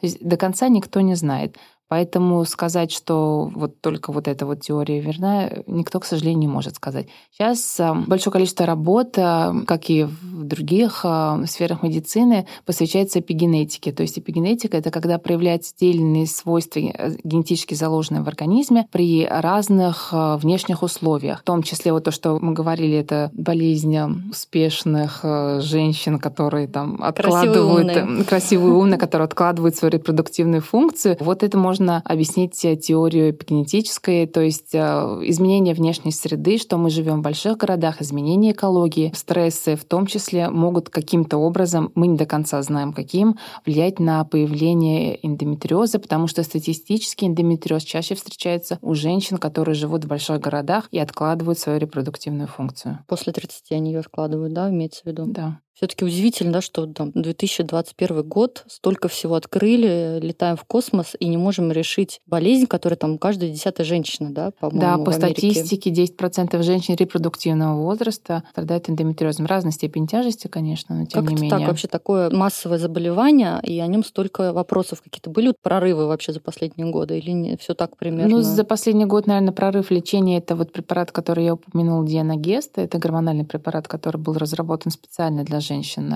То 0.00 0.06
есть 0.06 0.18
до 0.20 0.36
конца 0.36 0.68
никто 0.68 1.00
не 1.00 1.14
знает. 1.14 1.56
Поэтому 1.88 2.44
сказать, 2.44 2.92
что 2.92 3.50
вот 3.54 3.80
только 3.80 4.12
вот 4.12 4.28
эта 4.28 4.44
вот 4.44 4.60
теория 4.60 5.00
верна, 5.00 5.50
никто, 5.66 6.00
к 6.00 6.04
сожалению, 6.04 6.40
не 6.40 6.48
может 6.48 6.76
сказать. 6.76 7.08
Сейчас 7.32 7.80
э, 7.80 7.94
большое 8.06 8.32
количество 8.32 8.66
работ, 8.66 9.16
э, 9.16 9.52
как 9.66 9.88
и 9.88 10.04
в 10.04 10.44
других 10.44 11.00
э, 11.04 11.44
сферах 11.46 11.82
медицины, 11.82 12.46
посвящается 12.66 13.20
эпигенетике. 13.20 13.92
То 13.92 14.02
есть 14.02 14.18
эпигенетика— 14.18 14.76
это 14.78 14.90
когда 14.90 15.18
проявляются 15.18 15.72
отдельные 15.74 16.26
свойства 16.26 16.80
генетически 17.24 17.74
заложенные 17.74 18.22
в 18.22 18.28
организме 18.28 18.86
при 18.92 19.26
разных 19.26 20.10
внешних 20.12 20.82
условиях. 20.82 21.40
В 21.40 21.44
том 21.44 21.62
числе 21.62 21.92
вот 21.92 22.04
то, 22.04 22.10
что 22.10 22.38
мы 22.38 22.52
говорили, 22.52 22.98
это 22.98 23.30
болезнь 23.32 23.96
успешных 24.30 25.24
женщин, 25.60 26.18
которые 26.18 26.68
там 26.68 27.02
откладывают... 27.02 27.92
Красивые, 27.92 28.24
красивые 28.24 28.74
умные, 28.74 28.98
которые 28.98 29.24
откладывают 29.24 29.76
свою 29.76 29.92
репродуктивную 29.92 30.60
функцию. 30.60 31.16
Вот 31.20 31.42
это 31.42 31.56
может 31.56 31.77
можно 31.78 32.02
объяснить 32.04 32.64
э, 32.64 32.76
теорию 32.76 33.30
эпигенетической, 33.30 34.26
то 34.26 34.40
есть 34.40 34.74
э, 34.74 34.78
изменение 34.78 35.74
внешней 35.74 36.10
среды, 36.10 36.58
что 36.58 36.76
мы 36.76 36.90
живем 36.90 37.20
в 37.20 37.22
больших 37.22 37.56
городах, 37.56 38.02
изменение 38.02 38.52
экологии, 38.52 39.12
стрессы 39.14 39.76
в 39.76 39.84
том 39.84 40.06
числе 40.06 40.50
могут 40.50 40.90
каким-то 40.90 41.36
образом, 41.38 41.92
мы 41.94 42.08
не 42.08 42.16
до 42.16 42.26
конца 42.26 42.60
знаем 42.62 42.92
каким, 42.92 43.38
влиять 43.64 44.00
на 44.00 44.24
появление 44.24 45.24
эндометриоза, 45.24 46.00
потому 46.00 46.26
что 46.26 46.42
статистически 46.42 47.26
эндометриоз 47.26 47.84
чаще 47.84 48.16
встречается 48.16 48.78
у 48.82 48.94
женщин, 48.94 49.38
которые 49.38 49.74
живут 49.74 50.04
в 50.04 50.08
больших 50.08 50.40
городах 50.40 50.88
и 50.90 50.98
откладывают 50.98 51.58
свою 51.58 51.78
репродуктивную 51.78 52.48
функцию. 52.48 53.04
После 53.06 53.32
30 53.32 53.72
они 53.72 53.92
ее 53.92 54.00
откладывают, 54.00 54.52
да, 54.52 54.68
имеется 54.68 55.02
в 55.02 55.06
виду? 55.06 55.26
Да. 55.26 55.60
Все-таки 55.78 56.04
удивительно, 56.04 56.54
да, 56.54 56.60
что 56.60 56.86
там 56.86 57.12
2021 57.14 58.28
год, 58.28 58.64
столько 58.66 59.06
всего 59.06 59.36
открыли, 59.36 60.18
летаем 60.20 60.56
в 60.56 60.64
космос 60.64 61.14
и 61.20 61.28
не 61.28 61.36
можем 61.36 61.70
решить 61.70 62.20
болезнь, 62.26 62.66
которая 62.66 62.96
там 62.96 63.16
каждая 63.16 63.48
десятая 63.50 63.84
женщина, 63.84 64.34
да, 64.34 64.50
по-моему, 64.58 64.80
Да, 64.80 64.98
по 64.98 65.12
статистике 65.12 65.90
10% 65.90 66.60
женщин 66.64 66.96
репродуктивного 66.96 67.80
возраста 67.80 68.42
страдают 68.50 68.90
эндометриозом. 68.90 69.46
Разной 69.46 69.70
степени 69.70 70.06
тяжести, 70.06 70.48
конечно, 70.48 70.96
но 70.96 71.06
тем 71.06 71.22
как 71.24 71.30
не 71.30 71.42
менее. 71.42 71.58
так 71.60 71.68
вообще 71.68 71.86
такое 71.86 72.28
массовое 72.30 72.78
заболевание, 72.78 73.60
и 73.62 73.78
о 73.78 73.86
нем 73.86 74.02
столько 74.02 74.52
вопросов 74.52 75.00
какие-то 75.00 75.30
были, 75.30 75.54
прорывы 75.62 76.08
вообще 76.08 76.32
за 76.32 76.40
последние 76.40 76.90
годы, 76.90 77.18
или 77.18 77.30
не 77.30 77.56
все 77.56 77.74
так 77.74 77.96
примерно? 77.96 78.38
Ну, 78.38 78.42
за 78.42 78.64
последний 78.64 79.04
год, 79.04 79.28
наверное, 79.28 79.52
прорыв 79.52 79.92
лечения 79.92 80.38
это 80.38 80.56
вот 80.56 80.72
препарат, 80.72 81.12
который 81.12 81.44
я 81.44 81.54
упомянула, 81.54 82.04
Дианагест. 82.04 82.78
Это 82.78 82.98
гормональный 82.98 83.44
препарат, 83.44 83.86
который 83.86 84.16
был 84.16 84.34
разработан 84.34 84.90
специально 84.90 85.44
для 85.44 85.60
женщин, 85.68 86.12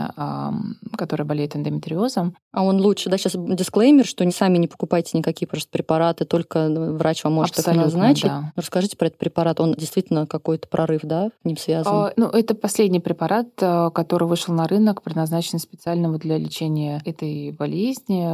которая 0.97 1.26
болеет 1.26 1.56
эндометриозом. 1.56 2.35
А 2.52 2.64
он 2.64 2.80
лучше, 2.80 3.09
да? 3.09 3.16
Сейчас 3.16 3.35
дисклеймер, 3.37 4.04
что 4.06 4.25
не 4.25 4.32
сами 4.32 4.59
не 4.59 4.68
покупайте 4.68 5.16
никакие 5.16 5.49
просто 5.49 5.71
препараты, 5.71 6.25
только 6.25 6.68
врач 6.68 7.25
вам 7.25 7.35
может 7.35 7.59
Абсолютно, 7.59 7.80
их 7.80 7.87
назначить. 7.87 8.25
Да. 8.25 8.52
Расскажите 8.56 8.97
про 8.97 9.06
этот 9.06 9.18
препарат. 9.18 9.61
Он 9.61 9.75
действительно 9.75 10.26
какой-то 10.26 10.68
прорыв, 10.68 11.02
да, 11.02 11.28
с 11.28 11.44
ним 11.44 11.56
связан? 11.56 11.92
А, 11.94 12.12
ну, 12.16 12.26
это 12.26 12.54
последний 12.54 13.00
препарат, 13.00 13.49
э, 13.61 13.90
который 13.94 14.28
вышел 14.28 14.54
на 14.54 14.66
рынок, 14.66 15.02
предназначен 15.02 15.59
специально 15.59 16.11
вот 16.11 16.21
для 16.21 16.38
лечения 16.38 17.00
этой 17.04 17.52
болезни. 17.52 18.28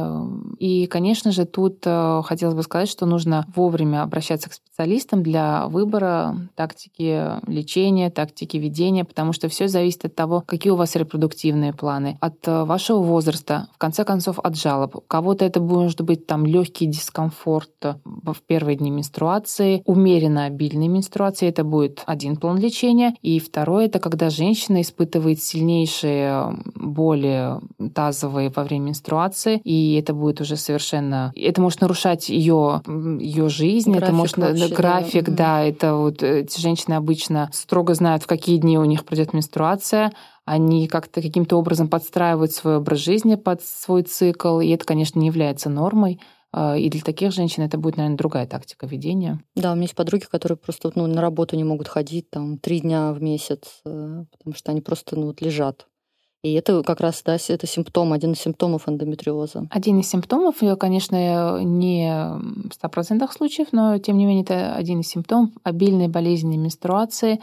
И, 0.59 0.87
конечно 0.87 1.31
же, 1.31 1.45
тут 1.45 1.79
э, 1.85 2.21
хотелось 2.25 2.55
бы 2.55 2.63
сказать, 2.63 2.89
что 2.89 3.05
нужно 3.05 3.45
вовремя 3.55 4.03
обращаться 4.03 4.49
к 4.49 4.53
специалистам 4.53 5.23
для 5.23 5.67
выбора 5.67 6.35
тактики 6.55 7.25
лечения, 7.49 8.09
тактики 8.09 8.57
ведения, 8.57 9.05
потому 9.05 9.33
что 9.33 9.49
все 9.49 9.67
зависит 9.67 10.05
от 10.05 10.15
того, 10.15 10.43
какие 10.45 10.71
у 10.71 10.75
вас 10.75 10.95
репродуктивные 10.95 11.08
спортивные 11.39 11.73
планы, 11.73 12.17
от 12.19 12.47
э, 12.47 12.63
вашего 12.65 12.99
возраста, 12.99 13.67
в 13.73 13.77
конце 13.77 14.03
концов, 14.03 14.39
от 14.39 14.55
жалоб. 14.55 14.95
У 14.95 15.01
кого-то 15.01 15.45
это 15.45 15.61
может 15.61 16.01
быть 16.01 16.27
там 16.27 16.45
легкий 16.45 16.85
дискомфорт 16.85 17.71
э, 17.83 17.95
в 18.05 18.37
первые 18.45 18.75
дни 18.75 18.91
менструации, 18.91 19.81
умеренно 19.85 20.45
обильной 20.45 20.87
менструации, 20.87 21.47
это 21.47 21.63
будет 21.63 22.03
один 22.05 22.35
план 22.35 22.57
лечения. 22.57 23.15
И 23.21 23.39
второй 23.39 23.85
это 23.85 23.99
когда 23.99 24.29
женщина 24.29 24.81
испытывает 24.81 25.41
сильнейшие 25.41 26.57
боли 26.75 27.53
тазовые 27.93 28.51
во 28.53 28.63
время 28.63 28.87
менструации, 28.87 29.61
и 29.63 29.95
это 29.95 30.13
будет 30.13 30.41
уже 30.41 30.57
совершенно... 30.57 31.31
Это 31.35 31.61
может 31.61 31.81
нарушать 31.81 32.29
ее, 32.29 32.81
ее 32.85 33.49
жизнь, 33.49 33.91
график 33.91 34.03
это 34.03 34.13
может... 34.13 34.37
Вообще, 34.37 34.75
график, 34.75 35.25
да. 35.29 35.35
да, 35.35 35.63
это 35.63 35.95
вот 35.95 36.21
эти 36.23 36.59
женщины 36.59 36.95
обычно 36.95 37.49
строго 37.53 37.93
знают, 37.93 38.23
в 38.23 38.27
какие 38.27 38.57
дни 38.57 38.77
у 38.77 38.85
них 38.85 39.05
придет 39.05 39.33
менструация, 39.33 40.11
они 40.49 40.87
как-то 40.87 41.21
каким-то 41.21 41.57
образом 41.57 41.87
подстраивают 41.87 42.51
свой 42.51 42.77
образ 42.77 42.99
жизни 42.99 43.35
под 43.35 43.61
свой 43.61 44.01
цикл, 44.01 44.59
и 44.59 44.69
это, 44.69 44.83
конечно, 44.83 45.19
не 45.19 45.27
является 45.27 45.69
нормой. 45.69 46.19
А, 46.51 46.75
и 46.75 46.89
для 46.89 47.01
таких 47.01 47.31
женщин 47.31 47.61
это 47.61 47.77
будет, 47.77 47.97
наверное, 47.97 48.17
другая 48.17 48.47
тактика 48.47 48.87
ведения. 48.87 49.39
Да, 49.55 49.71
у 49.71 49.75
меня 49.75 49.83
есть 49.83 49.95
подруги, 49.95 50.23
которые 50.23 50.57
просто 50.57 50.91
ну, 50.95 51.05
на 51.05 51.21
работу 51.21 51.55
не 51.55 51.63
могут 51.63 51.87
ходить 51.87 52.31
там 52.31 52.57
три 52.57 52.79
дня 52.79 53.13
в 53.13 53.21
месяц, 53.21 53.81
э, 53.85 54.25
потому 54.31 54.55
что 54.55 54.71
они 54.71 54.81
просто 54.81 55.15
ну, 55.15 55.27
вот 55.27 55.39
лежат. 55.41 55.85
И 56.41 56.53
это 56.53 56.81
как 56.81 56.99
раз 56.99 57.21
да, 57.23 57.37
это 57.47 57.67
симптом, 57.67 58.11
один 58.11 58.31
из 58.31 58.39
симптомов 58.39 58.89
эндометриоза. 58.89 59.67
Один 59.69 59.99
из 59.99 60.09
симптомов, 60.09 60.55
конечно, 60.79 61.61
не 61.61 62.11
в 62.41 62.71
100% 62.83 63.31
случаев, 63.31 63.67
но 63.71 63.99
тем 63.99 64.17
не 64.17 64.25
менее 64.25 64.43
это 64.43 64.73
один 64.73 65.01
из 65.01 65.09
симптомов 65.09 65.51
обильной 65.63 66.07
болезни 66.07 66.57
менструации, 66.57 67.39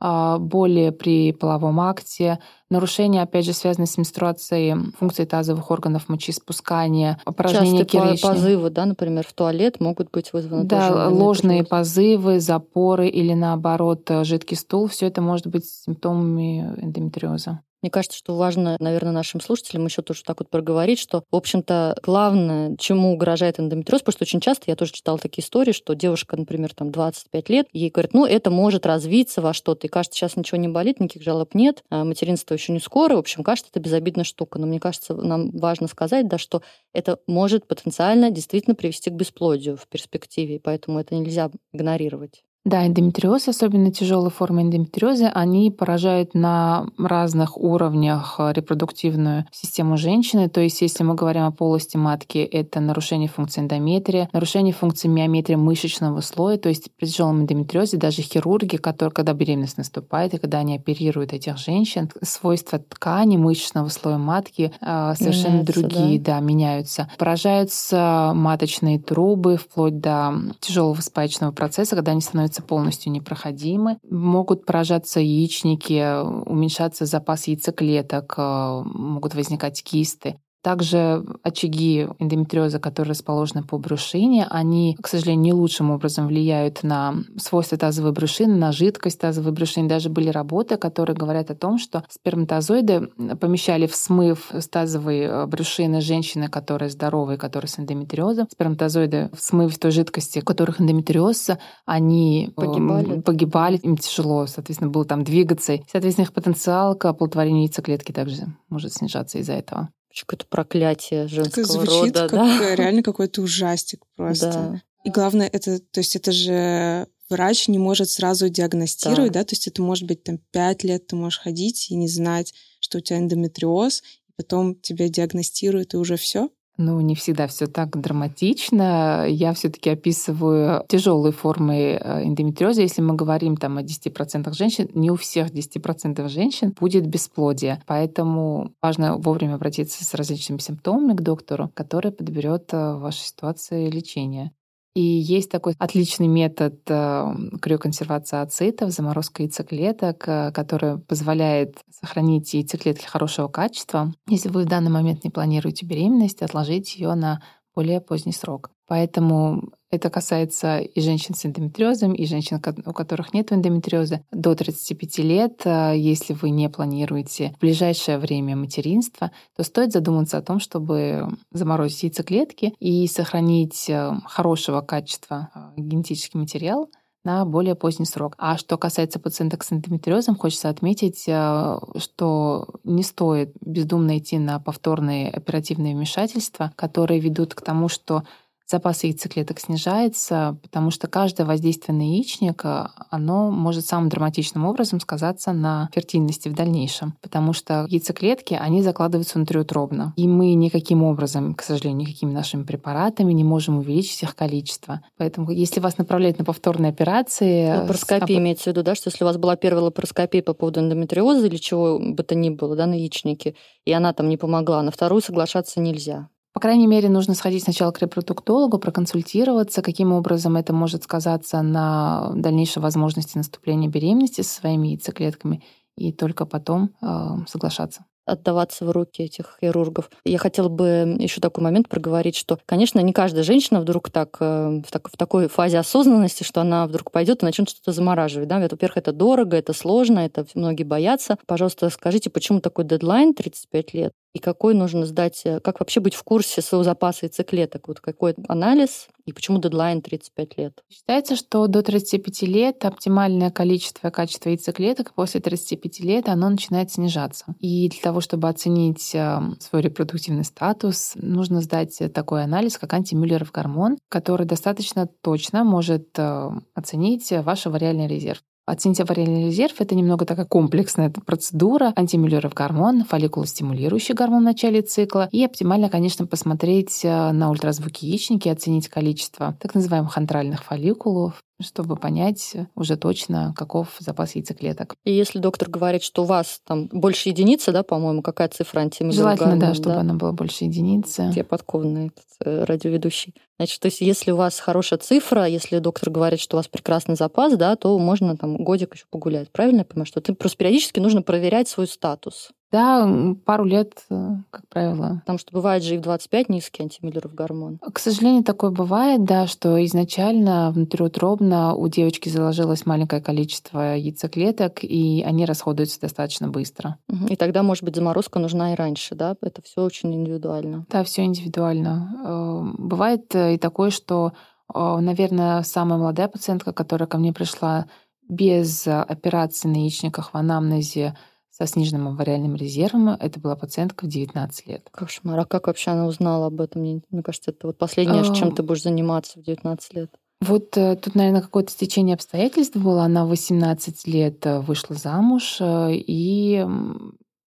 боли 0.00 0.90
при 0.90 1.32
половом 1.32 1.80
акте, 1.80 2.38
нарушения, 2.70 3.22
опять 3.22 3.44
же, 3.44 3.52
связанные 3.52 3.86
с 3.86 3.96
менструацией, 3.96 4.92
функции 4.98 5.24
тазовых 5.24 5.70
органов, 5.70 6.08
мочеиспускания, 6.08 7.18
упражнения 7.24 7.84
Частые 7.84 8.18
позывы, 8.18 8.70
да, 8.70 8.84
например, 8.84 9.26
в 9.26 9.32
туалет 9.32 9.80
могут 9.80 10.10
быть 10.10 10.32
вызваны 10.32 10.64
Да, 10.64 10.88
тоже 10.88 11.14
ложные 11.14 11.64
позывы, 11.64 12.40
запоры 12.40 13.08
или, 13.08 13.32
наоборот, 13.32 14.10
жидкий 14.22 14.56
стул, 14.56 14.88
все 14.88 15.06
это 15.06 15.22
может 15.22 15.46
быть 15.46 15.64
симптомами 15.66 16.74
эндометриоза. 16.82 17.60
Мне 17.86 17.90
кажется, 17.92 18.18
что 18.18 18.34
важно, 18.34 18.76
наверное, 18.80 19.12
нашим 19.12 19.40
слушателям 19.40 19.84
еще 19.84 20.02
тоже 20.02 20.24
так 20.24 20.40
вот 20.40 20.50
проговорить, 20.50 20.98
что, 20.98 21.22
в 21.30 21.36
общем-то, 21.36 21.96
главное, 22.02 22.74
чему 22.78 23.12
угрожает 23.12 23.60
эндометриоз, 23.60 24.00
потому 24.02 24.14
что 24.14 24.24
очень 24.24 24.40
часто 24.40 24.64
я 24.66 24.74
тоже 24.74 24.90
читала 24.90 25.18
такие 25.18 25.44
истории, 25.44 25.70
что 25.70 25.94
девушка, 25.94 26.36
например, 26.36 26.74
там 26.74 26.90
25 26.90 27.48
лет, 27.48 27.68
ей 27.72 27.90
говорят, 27.90 28.12
ну, 28.12 28.26
это 28.26 28.50
может 28.50 28.86
развиться 28.86 29.40
во 29.40 29.54
что-то, 29.54 29.86
и 29.86 29.88
кажется, 29.88 30.18
сейчас 30.18 30.34
ничего 30.34 30.58
не 30.58 30.66
болит, 30.66 30.98
никаких 30.98 31.22
жалоб 31.22 31.54
нет, 31.54 31.84
а 31.88 32.02
материнство 32.02 32.54
еще 32.54 32.72
не 32.72 32.80
скоро, 32.80 33.14
в 33.14 33.20
общем, 33.20 33.44
кажется, 33.44 33.70
это 33.70 33.78
безобидная 33.78 34.24
штука. 34.24 34.58
Но 34.58 34.66
мне 34.66 34.80
кажется, 34.80 35.14
нам 35.14 35.52
важно 35.52 35.86
сказать, 35.86 36.26
да, 36.26 36.38
что 36.38 36.62
это 36.92 37.20
может 37.28 37.68
потенциально 37.68 38.32
действительно 38.32 38.74
привести 38.74 39.10
к 39.10 39.12
бесплодию 39.12 39.76
в 39.76 39.86
перспективе, 39.86 40.58
поэтому 40.58 40.98
это 40.98 41.14
нельзя 41.14 41.52
игнорировать. 41.72 42.42
Да, 42.66 42.84
эндометриоз, 42.84 43.46
особенно 43.46 43.92
тяжелые 43.92 44.32
формы 44.32 44.62
эндометриоза, 44.62 45.28
они 45.28 45.70
поражают 45.70 46.34
на 46.34 46.88
разных 46.98 47.56
уровнях 47.56 48.34
э, 48.40 48.52
репродуктивную 48.52 49.46
систему 49.52 49.96
женщины. 49.96 50.48
То 50.48 50.60
есть, 50.60 50.82
если 50.82 51.04
мы 51.04 51.14
говорим 51.14 51.44
о 51.44 51.52
полости 51.52 51.96
матки, 51.96 52.38
это 52.38 52.80
нарушение 52.80 53.28
функции 53.28 53.60
эндометрия, 53.60 54.28
нарушение 54.32 54.74
функции 54.74 55.06
миометрия 55.06 55.56
мышечного 55.56 56.20
слоя. 56.22 56.58
То 56.58 56.68
есть 56.68 56.90
при 56.96 57.06
тяжелом 57.06 57.42
эндометриозе 57.42 57.98
даже 57.98 58.22
хирурги, 58.22 58.78
которые, 58.78 59.12
когда 59.12 59.32
беременность 59.32 59.78
наступает 59.78 60.34
и 60.34 60.38
когда 60.38 60.58
они 60.58 60.74
оперируют 60.74 61.34
этих 61.34 61.58
женщин, 61.58 62.10
свойства 62.20 62.80
ткани 62.80 63.36
мышечного 63.36 63.90
слоя 63.90 64.18
матки 64.18 64.72
э, 64.80 65.14
совершенно 65.16 65.60
меняются, 65.60 65.72
другие, 65.72 66.18
да? 66.18 66.34
да, 66.34 66.40
меняются. 66.40 67.10
Поражаются 67.16 68.32
маточные 68.34 68.98
трубы 68.98 69.56
вплоть 69.56 70.00
до 70.00 70.34
тяжелого 70.58 71.00
спаечного 71.00 71.52
процесса, 71.52 71.94
когда 71.94 72.10
они 72.10 72.20
становятся 72.20 72.55
становятся 72.56 72.62
полностью 72.62 73.12
непроходимы. 73.12 73.98
Могут 74.08 74.64
поражаться 74.64 75.20
яичники, 75.20 76.22
уменьшаться 76.48 77.06
запас 77.06 77.46
яйцеклеток, 77.46 78.34
э, 78.36 78.82
могут 78.84 79.34
возникать 79.34 79.82
кисты. 79.82 80.36
Также 80.66 81.24
очаги 81.44 82.08
эндометриоза, 82.18 82.80
которые 82.80 83.10
расположены 83.10 83.62
по 83.62 83.78
брюшине, 83.78 84.48
они, 84.50 84.96
к 85.00 85.06
сожалению, 85.06 85.40
не 85.44 85.52
лучшим 85.52 85.92
образом 85.92 86.26
влияют 86.26 86.82
на 86.82 87.14
свойства 87.36 87.78
тазовой 87.78 88.10
брюшины, 88.10 88.56
на 88.56 88.72
жидкость 88.72 89.20
тазовой 89.20 89.52
брюшины. 89.52 89.88
Даже 89.88 90.10
были 90.10 90.28
работы, 90.28 90.76
которые 90.76 91.14
говорят 91.14 91.52
о 91.52 91.54
том, 91.54 91.78
что 91.78 92.02
сперматозоиды 92.08 93.10
помещали 93.40 93.86
в 93.86 93.94
смыв 93.94 94.48
с 94.50 94.66
тазовой 94.66 95.20
э, 95.20 95.46
брюшины 95.46 96.00
женщины, 96.00 96.48
которые 96.48 96.90
здоровые, 96.90 97.38
которые 97.38 97.68
с 97.68 97.78
эндометриозом. 97.78 98.48
Сперматозоиды 98.50 99.30
в 99.32 99.40
смыв 99.40 99.78
той 99.78 99.92
жидкости, 99.92 100.40
у 100.40 100.42
которых 100.42 100.80
эндометриоз, 100.80 101.50
они 101.84 102.48
э, 102.48 102.50
погибали. 102.60 103.20
погибали, 103.20 103.76
им 103.76 103.96
тяжело, 103.96 104.46
соответственно, 104.46 104.90
было 104.90 105.04
там 105.04 105.22
двигаться. 105.22 105.76
Соответственно, 105.88 106.24
их 106.24 106.32
потенциал 106.32 106.96
к 106.96 107.04
оплодотворению 107.04 107.62
яйцеклетки 107.62 108.10
также 108.10 108.46
может 108.68 108.92
снижаться 108.92 109.38
из-за 109.38 109.52
этого 109.52 109.90
какое-то 110.24 110.46
проклятие 110.46 111.28
женского 111.28 111.62
это 111.62 111.72
звучит 111.72 112.16
рода. 112.16 112.28
Как 112.28 112.60
да? 112.60 112.74
реально 112.74 113.02
какой-то 113.02 113.42
ужастик 113.42 114.04
просто. 114.16 114.50
Да. 114.50 114.82
И 115.04 115.10
главное, 115.10 115.48
это, 115.52 115.78
то 115.78 116.00
есть 116.00 116.16
это 116.16 116.32
же 116.32 117.06
врач 117.28 117.68
не 117.68 117.78
может 117.78 118.10
сразу 118.10 118.48
диагностировать, 118.48 119.32
да. 119.32 119.40
да, 119.40 119.44
то 119.44 119.52
есть 119.52 119.66
это 119.66 119.82
может 119.82 120.06
быть 120.06 120.24
там 120.24 120.38
пять 120.50 120.84
лет 120.84 121.06
ты 121.06 121.16
можешь 121.16 121.40
ходить 121.40 121.90
и 121.90 121.94
не 121.94 122.08
знать, 122.08 122.54
что 122.80 122.98
у 122.98 123.00
тебя 123.00 123.18
эндометриоз, 123.18 124.02
потом 124.36 124.74
тебя 124.76 125.08
диагностируют 125.08 125.94
и 125.94 125.96
уже 125.96 126.16
все. 126.16 126.50
Ну, 126.78 127.00
не 127.00 127.14
всегда 127.14 127.46
все 127.46 127.66
так 127.66 127.98
драматично. 127.98 129.26
Я 129.28 129.54
все-таки 129.54 129.90
описываю 129.90 130.84
тяжелые 130.88 131.32
формы 131.32 131.98
э, 132.00 132.24
эндометриоза. 132.24 132.82
Если 132.82 133.00
мы 133.00 133.14
говорим 133.14 133.56
там 133.56 133.78
о 133.78 133.82
10% 133.82 134.52
женщин, 134.52 134.88
не 134.92 135.10
у 135.10 135.16
всех 135.16 135.50
10% 135.50 136.28
женщин 136.28 136.74
будет 136.78 137.06
бесплодие. 137.06 137.82
Поэтому 137.86 138.72
важно 138.82 139.16
вовремя 139.16 139.54
обратиться 139.54 140.04
с 140.04 140.14
различными 140.14 140.58
симптомами 140.58 141.16
к 141.16 141.22
доктору, 141.22 141.70
который 141.74 142.12
подберет 142.12 142.72
э, 142.72 142.94
в 142.94 143.00
вашей 143.00 143.26
ситуации 143.26 143.88
лечение. 143.88 144.52
И 144.96 145.02
есть 145.02 145.50
такой 145.50 145.74
отличный 145.78 146.26
метод 146.26 146.80
э, 146.88 147.34
криоконсервации 147.60 148.38
ацитов, 148.38 148.92
заморозка 148.92 149.42
яйцеклеток, 149.42 150.26
э, 150.26 150.52
который 150.52 150.96
позволяет 151.00 151.76
сохранить 151.90 152.54
яйцеклетки 152.54 153.04
хорошего 153.04 153.48
качества. 153.48 154.14
Если 154.26 154.48
вы 154.48 154.62
в 154.62 154.66
данный 154.66 154.90
момент 154.90 155.22
не 155.22 155.28
планируете 155.28 155.84
беременность, 155.84 156.40
отложить 156.40 156.96
ее 156.96 157.14
на 157.14 157.42
более 157.76 158.00
поздний 158.00 158.32
срок. 158.32 158.70
Поэтому 158.88 159.70
это 159.90 160.10
касается 160.10 160.78
и 160.78 161.00
женщин 161.00 161.34
с 161.34 161.46
эндометриозом, 161.46 162.12
и 162.14 162.26
женщин, 162.26 162.60
у 162.86 162.92
которых 162.92 163.34
нет 163.34 163.52
эндометриоза. 163.52 164.24
До 164.32 164.54
35 164.54 165.18
лет, 165.18 165.62
э, 165.64 165.94
если 165.96 166.32
вы 166.32 166.50
не 166.50 166.68
планируете 166.68 167.54
в 167.56 167.60
ближайшее 167.60 168.18
время 168.18 168.56
материнства, 168.56 169.30
то 169.56 169.62
стоит 169.62 169.92
задуматься 169.92 170.38
о 170.38 170.42
том, 170.42 170.58
чтобы 170.58 171.28
заморозить 171.52 172.02
яйцеклетки 172.04 172.74
и 172.80 173.06
сохранить 173.06 173.88
э, 173.88 174.12
хорошего 174.26 174.80
качества 174.80 175.50
э, 175.54 175.80
генетический 175.80 176.40
материал 176.40 176.88
на 177.26 177.44
более 177.44 177.74
поздний 177.74 178.06
срок. 178.06 178.34
А 178.38 178.56
что 178.56 178.78
касается 178.78 179.18
пациенток 179.18 179.64
с 179.64 179.72
эндометриозом, 179.72 180.36
хочется 180.36 180.70
отметить, 180.70 181.22
что 181.22 182.66
не 182.84 183.02
стоит 183.02 183.52
бездумно 183.60 184.16
идти 184.16 184.38
на 184.38 184.58
повторные 184.60 185.30
оперативные 185.30 185.94
вмешательства, 185.94 186.72
которые 186.76 187.20
ведут 187.20 187.54
к 187.54 187.60
тому, 187.60 187.88
что 187.88 188.22
запас 188.66 189.04
яйцеклеток 189.04 189.60
снижается, 189.60 190.58
потому 190.62 190.90
что 190.90 191.06
каждое 191.06 191.46
воздействие 191.46 191.96
на 191.96 192.02
яичник, 192.02 192.64
э, 192.64 192.88
оно 193.10 193.50
может 193.50 193.86
самым 193.86 194.08
драматичным 194.08 194.64
образом 194.66 195.00
сказаться 195.00 195.52
на 195.52 195.88
фертильности 195.94 196.48
в 196.48 196.54
дальнейшем, 196.54 197.14
потому 197.22 197.52
что 197.52 197.86
яйцеклетки, 197.88 198.54
они 198.54 198.82
закладываются 198.82 199.38
внутриутробно. 199.38 200.12
И 200.16 200.26
мы 200.26 200.54
никаким 200.54 201.02
образом, 201.02 201.54
к 201.54 201.62
сожалению, 201.62 202.00
никакими 202.00 202.32
нашими 202.32 202.64
препаратами 202.64 203.32
не 203.32 203.44
можем 203.44 203.78
увеличить 203.78 204.22
их 204.22 204.34
количество. 204.34 205.00
Поэтому 205.16 205.50
если 205.50 205.80
вас 205.80 205.98
направляют 205.98 206.38
на 206.38 206.44
повторные 206.44 206.90
операции... 206.90 207.80
Лапароскопия 207.80 208.36
с... 208.36 208.40
имеется 208.40 208.64
в 208.64 208.66
виду, 208.68 208.82
да, 208.82 208.94
что 208.94 209.10
если 209.10 209.24
у 209.24 209.26
вас 209.26 209.36
была 209.36 209.56
первая 209.56 209.84
лапароскопия 209.84 210.42
по 210.42 210.54
поводу 210.54 210.80
эндометриоза 210.80 211.46
или 211.46 211.56
чего 211.56 211.98
бы 211.98 212.22
то 212.22 212.34
ни 212.34 212.50
было, 212.50 212.74
да, 212.74 212.86
на 212.86 212.94
яичнике, 212.94 213.54
и 213.84 213.92
она 213.92 214.12
там 214.12 214.28
не 214.28 214.36
помогла, 214.36 214.82
на 214.82 214.90
вторую 214.90 215.22
соглашаться 215.22 215.80
нельзя. 215.80 216.28
По 216.56 216.60
крайней 216.60 216.86
мере, 216.86 217.10
нужно 217.10 217.34
сходить 217.34 217.64
сначала 217.64 217.92
к 217.92 218.00
репродуктологу, 218.00 218.78
проконсультироваться, 218.78 219.82
каким 219.82 220.14
образом 220.14 220.56
это 220.56 220.72
может 220.72 221.02
сказаться 221.02 221.60
на 221.60 222.32
дальнейшей 222.34 222.80
возможности 222.80 223.36
наступления 223.36 223.90
беременности 223.90 224.40
со 224.40 224.60
своими 224.60 224.88
яйцеклетками, 224.88 225.62
и 225.98 226.12
только 226.12 226.46
потом 226.46 226.94
э, 227.02 227.06
соглашаться 227.46 228.06
отдаваться 228.26 228.84
в 228.84 228.90
руки 228.90 229.22
этих 229.22 229.56
хирургов. 229.60 230.10
Я 230.24 230.38
хотела 230.38 230.68
бы 230.68 231.16
еще 231.18 231.40
такой 231.40 231.62
момент 231.62 231.88
проговорить, 231.88 232.36
что, 232.36 232.58
конечно, 232.66 232.98
не 232.98 233.12
каждая 233.12 233.44
женщина 233.44 233.80
вдруг 233.80 234.10
так 234.10 234.36
э, 234.40 234.82
в, 234.84 234.90
так, 234.90 235.08
в 235.08 235.16
такой 235.16 235.48
фазе 235.48 235.78
осознанности, 235.78 236.42
что 236.42 236.60
она 236.60 236.86
вдруг 236.86 237.12
пойдет 237.12 237.42
и 237.42 237.46
начнет 237.46 237.70
что-то 237.70 237.92
замораживать. 237.92 238.48
Да? 238.48 238.58
Во-первых, 238.58 238.96
это 238.96 239.12
дорого, 239.12 239.56
это 239.56 239.72
сложно, 239.72 240.18
это 240.18 240.44
многие 240.54 240.82
боятся. 240.82 241.38
Пожалуйста, 241.46 241.88
скажите, 241.88 242.28
почему 242.28 242.60
такой 242.60 242.84
дедлайн 242.84 243.32
35 243.32 243.94
лет? 243.94 244.12
И 244.36 244.38
какой 244.38 244.74
нужно 244.74 245.06
сдать, 245.06 245.40
э, 245.44 245.60
как 245.60 245.80
вообще 245.80 246.00
быть 246.00 246.14
в 246.14 246.22
курсе 246.22 246.60
своего 246.60 246.84
запаса 246.84 247.24
яйцеклеток, 247.24 247.88
вот 247.88 248.00
какой 248.00 248.34
анализ 248.48 249.08
и 249.24 249.32
почему 249.32 249.58
дедлайн 249.58 250.02
35 250.02 250.58
лет? 250.58 250.84
Считается, 250.90 251.36
что 251.36 251.66
до 251.68 251.82
35 251.82 252.42
лет 252.42 252.84
оптимальное 252.84 253.50
количество 253.50 254.08
и 254.08 254.10
качество 254.10 254.50
яйцеклеток 254.50 255.14
после 255.14 255.40
35 255.40 256.00
лет 256.00 256.28
оно 256.28 256.50
начинает 256.50 256.92
снижаться. 256.92 257.46
И 257.60 257.88
для 257.88 258.00
того, 258.02 258.20
чтобы 258.20 258.50
оценить 258.50 259.14
эм, 259.14 259.56
свой 259.58 259.80
репродуктивный 259.80 260.44
статус, 260.44 261.12
нужно 261.14 261.62
сдать 261.62 261.98
такой 262.12 262.44
анализ, 262.44 262.76
как 262.76 262.92
антимюллеров 262.92 263.52
гормон, 263.52 263.96
который 264.10 264.46
достаточно 264.46 265.08
точно 265.22 265.64
может 265.64 266.10
э, 266.18 266.50
оценить 266.74 267.32
ваш 267.32 267.66
авариальный 267.66 268.06
резерв. 268.06 268.42
Оценить 268.66 269.00
авариальный 269.00 269.46
резерв— 269.46 269.74
это 269.78 269.94
немного 269.94 270.26
такая 270.26 270.44
комплексная 270.44 271.08
процедура. 271.08 271.92
Антимюллеров 271.94 272.52
гормон, 272.52 273.04
фолликулостимулирующий 273.04 274.14
гормон 274.14 274.40
в 274.40 274.44
начале 274.44 274.82
цикла. 274.82 275.28
И 275.30 275.44
оптимально, 275.44 275.88
конечно, 275.88 276.26
посмотреть 276.26 277.04
э, 277.04 277.30
на 277.30 277.48
ультразвуки 277.50 278.04
яичники, 278.04 278.48
оценить 278.48 278.88
количество 278.88 279.56
так 279.60 279.76
называемых 279.76 280.18
антральных 280.18 280.64
фолликулов, 280.64 281.40
чтобы 281.60 281.96
понять 281.96 282.54
уже 282.74 282.96
точно, 282.96 283.54
каков 283.56 283.96
запас 283.98 284.34
яйцеклеток. 284.34 284.96
И 285.04 285.12
если 285.12 285.38
доктор 285.38 285.70
говорит, 285.70 286.02
что 286.02 286.22
у 286.22 286.26
вас 286.26 286.60
там 286.66 286.88
больше 286.88 287.30
единицы, 287.30 287.72
да, 287.72 287.82
по-моему, 287.82 288.22
какая 288.22 288.48
цифра 288.48 288.80
антимюллеров 288.80 289.38
Желательно, 289.38 289.58
да, 289.58 289.74
чтобы 289.74 289.94
да? 289.94 290.00
она 290.00 290.14
была 290.14 290.32
больше 290.32 290.64
единицы. 290.64 291.30
Я 291.34 291.44
подкованный 291.44 292.08
этот, 292.08 292.24
э, 292.44 292.64
радиоведущий. 292.64 293.34
Значит, 293.58 293.80
то 293.80 293.86
есть 293.86 294.02
если 294.02 294.32
у 294.32 294.36
вас 294.36 294.60
хорошая 294.60 294.98
цифра, 294.98 295.46
если 295.46 295.78
доктор 295.78 296.10
говорит, 296.10 296.40
что 296.40 296.56
у 296.56 296.58
вас 296.58 296.68
прекрасный 296.68 297.16
запас, 297.16 297.56
да, 297.56 297.74
то 297.76 297.98
можно 297.98 298.36
там 298.36 298.56
годик 298.58 298.94
еще 298.94 299.06
погулять. 299.10 299.50
Правильно 299.50 299.78
я 299.78 299.84
понимаю, 299.84 300.06
что 300.06 300.20
ты 300.20 300.34
просто 300.34 300.58
периодически 300.58 301.00
нужно 301.00 301.22
проверять 301.22 301.68
свой 301.68 301.86
статус? 301.86 302.50
Да, 302.76 303.08
пару 303.46 303.64
лет, 303.64 304.04
э, 304.10 304.32
как 304.50 304.68
правило. 304.68 305.20
Потому 305.20 305.38
что 305.38 305.50
бывает 305.50 305.82
же 305.82 305.94
и 305.94 305.98
в 305.98 306.02
25 306.02 306.50
низкий 306.50 306.82
антимиллеров 306.82 307.34
гормон. 307.34 307.78
К 307.78 307.98
сожалению, 307.98 308.44
такое 308.44 308.70
бывает, 308.70 309.24
да, 309.24 309.46
что 309.46 309.82
изначально 309.86 310.72
внутриутробно 310.72 311.72
у 311.74 311.88
девочки 311.88 312.28
заложилось 312.28 312.84
маленькое 312.84 313.22
количество 313.22 313.96
яйцеклеток, 313.96 314.84
и 314.84 315.24
они 315.26 315.46
расходуются 315.46 316.02
достаточно 316.02 316.48
быстро. 316.48 316.98
И 317.30 317.36
тогда, 317.36 317.62
может 317.62 317.82
быть, 317.82 317.96
заморозка 317.96 318.40
нужна 318.40 318.74
и 318.74 318.76
раньше, 318.76 319.14
да? 319.14 319.34
Это 319.40 319.62
все 319.62 319.80
очень 319.80 320.14
индивидуально. 320.14 320.84
Да, 320.90 321.02
все 321.02 321.24
индивидуально. 321.24 322.12
Э, 322.26 322.74
бывает 322.76 323.34
э, 323.34 323.54
и 323.54 323.58
такое, 323.58 323.88
что, 323.88 324.34
наверное, 324.74 325.62
самая 325.62 325.98
молодая 325.98 326.28
пациентка, 326.28 326.74
которая 326.74 327.06
ко 327.06 327.16
мне 327.16 327.32
пришла 327.32 327.86
без 328.28 328.86
операции 328.86 329.68
на 329.68 329.76
яичниках 329.76 330.34
в 330.34 330.36
анамнезе, 330.36 331.16
со 331.56 331.66
сниженным 331.66 332.08
авариальным 332.08 332.54
резервом. 332.54 333.08
Это 333.08 333.40
была 333.40 333.56
пациентка 333.56 334.04
в 334.04 334.08
19 334.08 334.66
лет. 334.66 334.88
Кошмар. 334.90 335.40
А 335.40 335.44
как 335.46 335.68
вообще 335.68 335.92
она 335.92 336.06
узнала 336.06 336.46
об 336.46 336.60
этом? 336.60 336.82
Мне, 336.82 337.00
мне 337.10 337.22
кажется, 337.22 337.50
это 337.50 337.68
вот 337.68 337.78
последнее, 337.78 338.20
а... 338.20 338.34
чем 338.34 338.54
ты 338.54 338.62
будешь 338.62 338.82
заниматься 338.82 339.38
в 339.38 339.42
19 339.42 339.94
лет. 339.94 340.10
Вот 340.42 340.76
э, 340.76 340.96
тут, 340.96 341.14
наверное, 341.14 341.40
какое-то 341.40 341.72
стечение 341.72 342.14
обстоятельств 342.14 342.76
было. 342.76 343.04
Она 343.04 343.24
в 343.24 343.30
18 343.30 344.06
лет 344.06 344.44
э, 344.44 344.60
вышла 344.60 344.94
замуж, 344.96 345.56
э, 345.60 345.92
и 345.94 346.62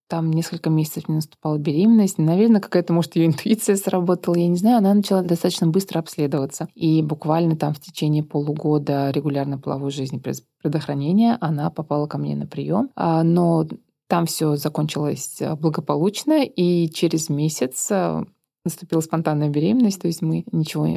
там 0.08 0.32
несколько 0.32 0.72
месяцев 0.72 1.08
не 1.08 1.16
наступала 1.16 1.60
беременность. 1.60 2.18
Наверное, 2.18 2.62
какая-то, 2.62 2.94
может, 2.94 3.16
ее 3.16 3.28
интуиция 3.28 3.76
сработала, 3.76 4.34
я 4.34 4.48
не 4.48 4.58
знаю. 4.58 4.80
Она 4.80 4.96
начала 4.96 5.22
достаточно 5.22 5.68
быстро 5.68 6.00
обследоваться. 6.00 6.68
И 6.74 7.04
буквально 7.04 7.56
там 7.56 7.76
в 7.76 7.80
течение 7.80 8.24
полугода 8.24 9.12
регулярной 9.12 9.60
половой 9.60 9.92
жизни 9.92 10.20
предохранения 10.64 11.38
она 11.42 11.70
попала 11.70 12.08
ко 12.08 12.18
мне 12.18 12.36
на 12.36 12.48
прием. 12.48 12.90
А, 12.96 13.22
но 13.22 13.68
там 14.10 14.26
все 14.26 14.56
закончилось 14.56 15.38
э, 15.40 15.56
благополучно, 15.56 16.44
и 16.44 16.90
через 16.90 17.30
месяц 17.30 17.92
э, 17.92 18.26
наступила 18.66 19.02
спонтанная 19.02 19.50
беременность, 19.50 20.02
то 20.02 20.08
есть 20.08 20.24
мы 20.24 20.44
ничего 20.52 20.88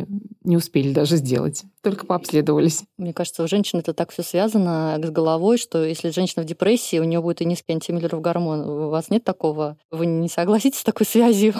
не 0.42 0.57
успели 0.57 0.92
даже 0.94 1.16
сделать, 1.16 1.62
только 1.83 2.07
пообследовались. 2.07 2.85
Мне 2.96 3.12
кажется, 3.12 3.42
у 3.42 3.48
женщин 3.48 3.81
это 3.81 3.92
так 3.92 4.11
все 4.11 4.22
связано 4.22 4.98
с 5.01 5.11
головой, 5.11 5.59
что 5.59 5.85
если 5.85 6.09
женщина 6.09 6.42
в 6.42 6.46
депрессии, 6.46 6.98
у 6.98 7.05
нее 7.05 7.20
будет 7.20 7.42
и 7.42 7.44
низкий 7.44 7.75
антимиллеров 7.75 8.22
гормон. 8.22 8.61
У 8.62 8.88
вас 8.88 9.11
нет 9.11 9.25
такого? 9.25 9.77
Вы 9.90 10.07
не 10.07 10.29
согласитесь 10.29 10.81
с 10.81 10.85
такой 10.85 11.07
связью? 11.07 11.55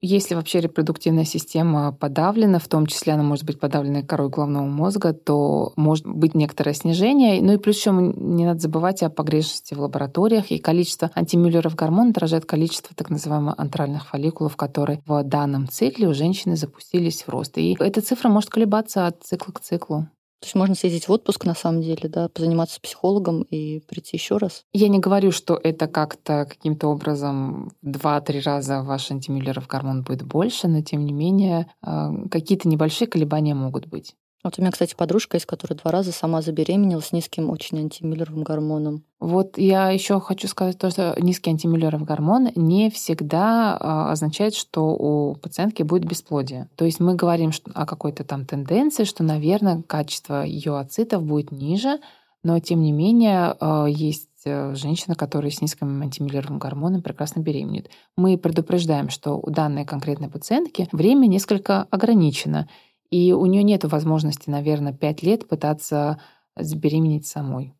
Если 0.00 0.36
вообще 0.36 0.60
репродуктивная 0.60 1.24
система 1.24 1.90
подавлена, 1.92 2.60
в 2.60 2.68
том 2.68 2.86
числе 2.86 3.14
она 3.14 3.24
может 3.24 3.44
быть 3.44 3.58
подавлена 3.58 4.02
корой 4.02 4.28
головного 4.28 4.66
мозга, 4.66 5.12
то 5.12 5.72
может 5.74 6.06
быть 6.06 6.36
некоторое 6.36 6.72
снижение. 6.72 7.42
Ну 7.42 7.54
и 7.54 7.56
плюс 7.56 7.78
еще 7.78 7.90
не 7.90 8.44
надо 8.44 8.60
забывать 8.60 9.02
о 9.02 9.10
погрешности 9.10 9.74
в 9.74 9.80
лабораториях. 9.80 10.52
И 10.52 10.58
количество 10.58 11.10
антимюллеров 11.16 11.74
гормон 11.74 12.10
отражает 12.10 12.46
количество 12.46 12.94
так 12.94 13.10
называемых 13.10 13.54
антральных 13.58 14.06
фолликулов, 14.06 14.56
которые 14.56 15.02
в 15.04 15.24
данном 15.24 15.68
цикле 15.68 16.06
у 16.06 16.14
женщины 16.14 16.54
запустились 16.54 17.22
в 17.22 17.28
рост. 17.28 17.58
И 17.58 17.76
эта 17.80 18.00
цифра 18.00 18.28
может 18.28 18.50
колебаться 18.50 19.08
от 19.08 19.24
цикла 19.24 19.52
к 19.52 19.60
циклу. 19.60 20.06
То 20.40 20.46
есть 20.46 20.54
можно 20.54 20.74
съездить 20.74 21.08
в 21.08 21.12
отпуск 21.12 21.44
на 21.44 21.54
самом 21.54 21.82
деле, 21.82 22.08
да, 22.08 22.28
позаниматься 22.28 22.80
психологом 22.80 23.42
и 23.42 23.80
прийти 23.80 24.16
еще 24.16 24.36
раз? 24.36 24.64
Я 24.72 24.88
не 24.88 25.00
говорю, 25.00 25.32
что 25.32 25.58
это 25.62 25.88
как-то 25.88 26.46
каким-то 26.48 26.88
образом 26.88 27.72
два-три 27.82 28.40
раза 28.40 28.82
ваш 28.82 29.10
антимюллеров 29.10 29.66
гормон 29.66 30.04
будет 30.04 30.22
больше, 30.22 30.68
но 30.68 30.82
тем 30.82 31.04
не 31.04 31.12
менее 31.12 31.66
а, 31.82 32.12
какие-то 32.30 32.68
небольшие 32.68 33.08
колебания 33.08 33.54
могут 33.54 33.86
быть. 33.86 34.14
Вот 34.44 34.54
у 34.56 34.62
меня, 34.62 34.70
кстати, 34.70 34.94
подружка 34.94 35.36
есть, 35.36 35.46
которая 35.46 35.76
два 35.76 35.90
раза 35.90 36.12
сама 36.12 36.42
забеременела 36.42 37.00
с 37.00 37.10
низким 37.10 37.50
очень 37.50 37.78
антимиллеровым 37.78 38.44
гормоном. 38.44 39.04
Вот 39.18 39.58
я 39.58 39.90
еще 39.90 40.20
хочу 40.20 40.46
сказать 40.46 40.78
то, 40.78 40.90
что 40.90 41.16
низкий 41.18 41.50
антимиллеров 41.50 42.04
гормон 42.04 42.50
не 42.54 42.88
всегда 42.88 43.76
а, 43.76 44.12
означает, 44.12 44.54
что 44.54 44.90
у 44.90 45.34
пациентки 45.34 45.82
будет 45.82 46.04
бесплодие. 46.04 46.68
То 46.76 46.84
есть 46.84 47.00
мы 47.00 47.16
говорим 47.16 47.50
о 47.74 47.84
какой-то 47.84 48.22
там 48.22 48.46
тенденции, 48.46 49.02
что, 49.02 49.24
наверное, 49.24 49.82
качество 49.82 50.44
ее 50.44 50.78
ацитов 50.78 51.24
будет 51.24 51.50
ниже, 51.50 51.98
но 52.44 52.60
тем 52.60 52.80
не 52.82 52.92
менее 52.92 53.56
а, 53.58 53.86
есть 53.86 54.28
э, 54.44 54.72
женщина, 54.76 55.16
которая 55.16 55.50
с 55.50 55.60
низким 55.60 56.00
антимиллеровым 56.00 56.60
гормоном 56.60 57.02
прекрасно 57.02 57.40
беременеет. 57.40 57.90
Мы 58.16 58.38
предупреждаем, 58.38 59.08
что 59.08 59.32
у 59.32 59.50
данной 59.50 59.84
конкретной 59.84 60.30
пациентки 60.30 60.88
время 60.92 61.26
несколько 61.26 61.88
ограничено, 61.90 62.68
и 63.10 63.32
у 63.32 63.46
нее 63.46 63.62
нет 63.62 63.84
возможности, 63.84 64.50
наверное, 64.50 64.92
пять 64.92 65.22
лет 65.22 65.48
пытаться 65.48 66.20
забеременеть 66.56 67.26
самой. 67.26 67.74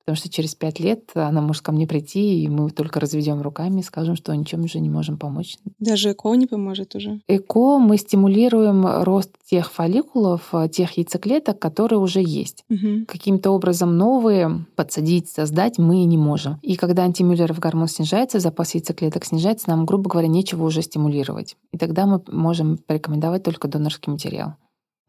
Потому 0.00 0.16
что 0.16 0.30
через 0.30 0.54
пять 0.54 0.80
лет 0.80 1.10
она 1.14 1.40
может 1.40 1.62
ко 1.62 1.72
мне 1.72 1.86
прийти, 1.86 2.42
и 2.42 2.48
мы 2.48 2.70
только 2.70 2.98
разведем 2.98 3.42
руками 3.42 3.80
и 3.80 3.84
скажем, 3.84 4.16
что 4.16 4.34
ничем 4.34 4.64
уже 4.64 4.80
не 4.80 4.88
можем 4.88 5.18
помочь. 5.18 5.56
Даже 5.78 6.12
ЭКО 6.12 6.34
не 6.34 6.46
поможет 6.46 6.96
уже? 6.96 7.20
ЭКО 7.28 7.78
мы 7.78 7.98
стимулируем 7.98 8.84
рост 9.04 9.30
тех 9.48 9.70
фолликулов, 9.70 10.52
тех 10.72 10.92
яйцеклеток, 10.96 11.58
которые 11.58 12.00
уже 12.00 12.22
есть. 12.22 12.64
Угу. 12.70 13.04
Каким-то 13.06 13.50
образом 13.50 13.98
новые 13.98 14.66
подсадить, 14.74 15.28
создать 15.28 15.78
мы 15.78 16.02
не 16.04 16.18
можем. 16.18 16.58
И 16.62 16.76
когда 16.76 17.04
антимюллеров 17.04 17.58
гормон 17.58 17.86
снижается, 17.86 18.40
запас 18.40 18.74
яйцеклеток 18.74 19.24
снижается, 19.26 19.68
нам, 19.68 19.84
грубо 19.84 20.08
говоря, 20.10 20.28
нечего 20.28 20.64
уже 20.64 20.82
стимулировать. 20.82 21.56
И 21.72 21.78
тогда 21.78 22.06
мы 22.06 22.22
можем 22.26 22.78
порекомендовать 22.78 23.42
только 23.42 23.68
донорский 23.68 24.10
материал. 24.10 24.54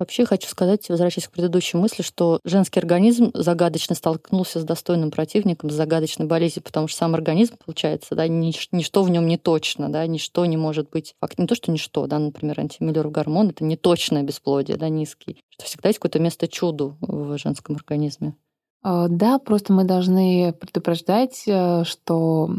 Вообще 0.02 0.26
хочу 0.26 0.50
сказать, 0.50 0.90
возвращаясь 0.90 1.28
к 1.28 1.32
предыдущей 1.32 1.78
мысли, 1.78 2.02
что 2.02 2.40
женский 2.44 2.80
организм 2.80 3.30
загадочно 3.36 3.94
столкнулся 3.94 4.60
с 4.60 4.64
достойным 4.64 5.12
противником, 5.12 5.70
с 5.70 5.76
загадочной 5.76 6.26
болезнью, 6.26 6.64
потому 6.64 6.88
что 6.88 6.98
сам 6.98 7.14
организм, 7.14 7.54
получается, 7.64 8.16
да, 8.16 8.28
нич- 8.28 8.70
ничто 8.72 9.04
в 9.04 9.12
нем 9.12 9.28
не 9.28 9.38
точно, 9.38 9.90
да, 9.90 10.08
ничто 10.08 10.44
не 10.48 10.58
может 10.58 10.90
быть, 10.90 11.14
факт 11.20 11.38
не 11.38 11.46
то, 11.46 11.54
что 11.54 11.72
ничто, 11.72 12.08
да, 12.08 12.18
например, 12.18 12.60
антимиллеров 12.60 13.12
гормон, 13.12 13.50
это 13.50 13.64
не 13.64 13.78
точное 13.78 14.24
бесплодие, 14.24 14.76
да, 14.76 14.90
низкий, 14.90 15.38
что 15.50 15.66
всегда 15.66 15.90
есть 15.90 16.00
какое-то 16.00 16.18
место 16.18 16.48
чуду 16.48 16.98
в 17.00 17.38
женском 17.38 17.76
организме. 17.76 18.34
А, 18.82 19.08
да, 19.08 19.38
просто 19.38 19.72
мы 19.72 19.84
должны 19.84 20.52
предупреждать, 20.54 21.44
э, 21.46 21.84
что 21.84 22.50